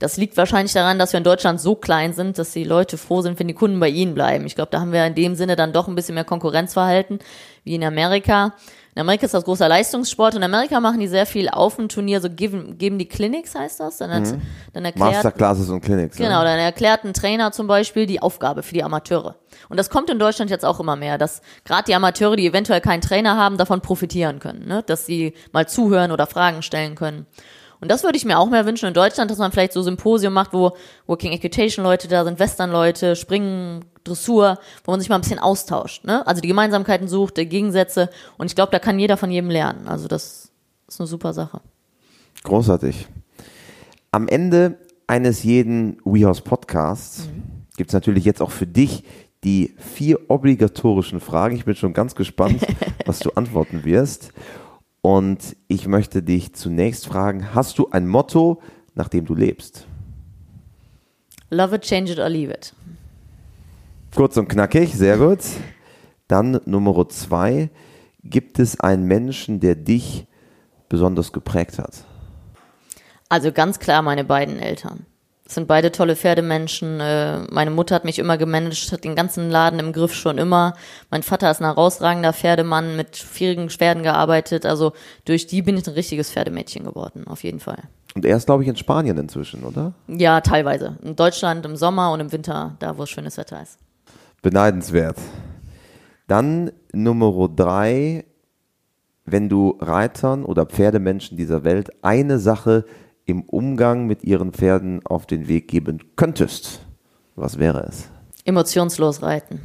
[0.00, 3.20] Das liegt wahrscheinlich daran, dass wir in Deutschland so klein sind, dass die Leute froh
[3.20, 4.46] sind, wenn die Kunden bei ihnen bleiben.
[4.46, 7.18] Ich glaube, da haben wir in dem Sinne dann doch ein bisschen mehr Konkurrenzverhalten
[7.64, 8.54] wie in Amerika.
[8.94, 10.34] In Amerika ist das großer Leistungssport.
[10.34, 13.78] In Amerika machen die sehr viel auf dem Turnier, so geben, geben die Clinics, heißt
[13.78, 13.98] das.
[13.98, 14.34] Dann, hat,
[14.72, 16.16] dann erklärt, Masterclasses und Clinics.
[16.16, 19.36] Genau, dann erklärt ein Trainer zum Beispiel die Aufgabe für die Amateure.
[19.68, 22.80] Und das kommt in Deutschland jetzt auch immer mehr, dass gerade die Amateure, die eventuell
[22.80, 24.82] keinen Trainer haben, davon profitieren können, ne?
[24.84, 27.26] dass sie mal zuhören oder Fragen stellen können.
[27.80, 30.32] Und das würde ich mir auch mehr wünschen in Deutschland, dass man vielleicht so Symposium
[30.32, 30.72] macht, wo
[31.06, 35.38] Working Equitation Leute da sind, Western Leute, Springen, Dressur, wo man sich mal ein bisschen
[35.38, 36.26] austauscht, ne?
[36.26, 38.10] Also die Gemeinsamkeiten sucht, die Gegensätze.
[38.36, 39.88] Und ich glaube, da kann jeder von jedem lernen.
[39.88, 40.50] Also das
[40.88, 41.60] ist eine super Sache.
[42.42, 43.06] Großartig.
[44.12, 47.66] Am Ende eines jeden WeHorse Podcasts mhm.
[47.76, 49.04] gibt es natürlich jetzt auch für dich
[49.44, 51.56] die vier obligatorischen Fragen.
[51.56, 52.66] Ich bin schon ganz gespannt,
[53.06, 54.32] was du antworten wirst.
[55.02, 58.62] Und ich möchte dich zunächst fragen, hast du ein Motto,
[58.94, 59.86] nach dem du lebst?
[61.50, 62.74] Love it, change it or leave it.
[64.14, 65.40] Kurz und knackig, sehr gut.
[66.28, 67.70] Dann Nummer zwei.
[68.22, 70.26] Gibt es einen Menschen, der dich
[70.88, 72.04] besonders geprägt hat?
[73.28, 75.06] Also ganz klar meine beiden Eltern.
[75.50, 77.00] Sind beide tolle Pferdemenschen.
[77.00, 80.74] Äh, meine Mutter hat mich immer gemanagt, hat den ganzen Laden im Griff schon immer.
[81.10, 84.64] Mein Vater ist ein herausragender Pferdemann, mit vielen Pferden gearbeitet.
[84.64, 84.92] Also
[85.24, 87.82] durch die bin ich ein richtiges Pferdemädchen geworden, auf jeden Fall.
[88.14, 89.92] Und er ist, glaube ich, in Spanien inzwischen, oder?
[90.06, 90.98] Ja, teilweise.
[91.02, 93.76] In Deutschland im Sommer und im Winter, da wo es schönes Wetter ist.
[94.42, 95.18] Beneidenswert.
[96.28, 98.24] Dann Nummer drei,
[99.24, 102.84] wenn du Reitern oder Pferdemenschen dieser Welt eine Sache
[103.30, 106.80] im Umgang mit ihren Pferden auf den Weg geben könntest,
[107.36, 108.08] was wäre es?
[108.44, 109.60] Emotionslos reiten.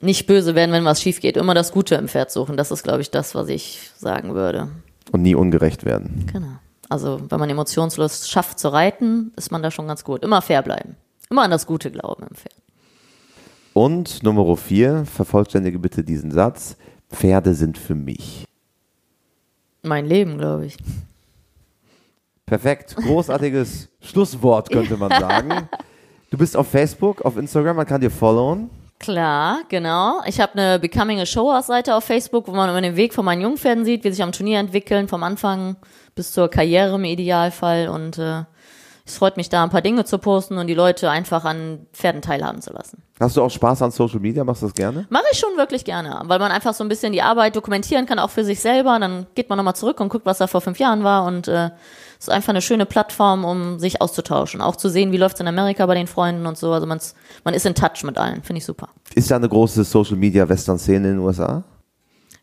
[0.00, 1.36] Nicht böse werden, wenn was schief geht.
[1.36, 2.56] Immer das Gute im Pferd suchen.
[2.56, 4.68] Das ist, glaube ich, das, was ich sagen würde.
[5.12, 6.26] Und nie ungerecht werden.
[6.30, 6.58] Genau.
[6.90, 10.22] Also, wenn man emotionslos schafft zu reiten, ist man da schon ganz gut.
[10.22, 10.96] Immer fair bleiben.
[11.30, 12.54] Immer an das Gute glauben im Pferd.
[13.72, 16.76] Und Nummer vier, vervollständige bitte diesen Satz.
[17.10, 18.44] Pferde sind für mich.
[19.82, 20.76] Mein Leben, glaube ich.
[22.46, 22.96] Perfekt.
[22.96, 25.68] Großartiges Schlusswort, könnte man sagen.
[26.30, 28.70] Du bist auf Facebook, auf Instagram, man kann dir followen.
[28.98, 30.20] Klar, genau.
[30.26, 33.24] Ich habe eine Becoming a Show Seite auf Facebook, wo man über den Weg von
[33.24, 35.76] meinen Jungpferden sieht, wie sich am Turnier entwickeln, vom Anfang
[36.14, 37.88] bis zur Karriere im Idealfall.
[37.88, 38.44] Und äh,
[39.06, 42.22] es freut mich da, ein paar Dinge zu posten und die Leute einfach an Pferden
[42.22, 43.02] teilhaben zu lassen.
[43.20, 44.42] Hast du auch Spaß an Social Media?
[44.44, 45.06] Machst du das gerne?
[45.10, 48.18] Mache ich schon wirklich gerne, weil man einfach so ein bisschen die Arbeit dokumentieren kann,
[48.18, 48.98] auch für sich selber.
[48.98, 51.70] Dann geht man nochmal zurück und guckt, was da vor fünf Jahren war und äh,
[52.24, 54.60] ist einfach eine schöne Plattform, um sich auszutauschen.
[54.60, 56.72] Auch zu sehen, wie läuft es in Amerika bei den Freunden und so.
[56.72, 57.14] Also man's,
[57.44, 58.42] man ist in Touch mit allen.
[58.42, 58.88] Finde ich super.
[59.14, 61.64] Ist da eine große Social Media Western-Szene in den USA?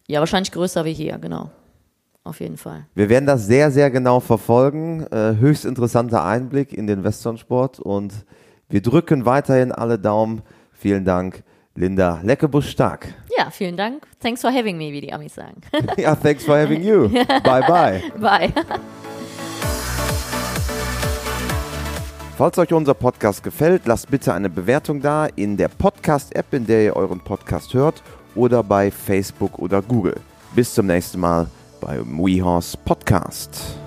[0.07, 1.51] Ja, wahrscheinlich größer wie hier, genau
[2.23, 2.85] auf jeden Fall.
[2.93, 5.05] Wir werden das sehr, sehr genau verfolgen.
[5.11, 8.13] Äh, höchst interessanter Einblick in den Westernsport und
[8.69, 10.41] wir drücken weiterhin alle Daumen.
[10.71, 11.43] Vielen Dank,
[11.75, 13.13] Linda Leckebusch-Stark.
[13.37, 14.03] Ja, vielen Dank.
[14.19, 15.61] Thanks for having me, wie die Amis sagen.
[15.97, 17.09] ja, thanks for having you.
[17.43, 18.01] bye, bye.
[18.19, 18.53] Bye.
[22.41, 26.83] Falls euch unser Podcast gefällt, lasst bitte eine Bewertung da in der Podcast-App, in der
[26.85, 28.01] ihr euren Podcast hört
[28.33, 30.19] oder bei Facebook oder Google.
[30.55, 31.45] Bis zum nächsten Mal
[31.81, 33.80] beim WeHorse Podcast.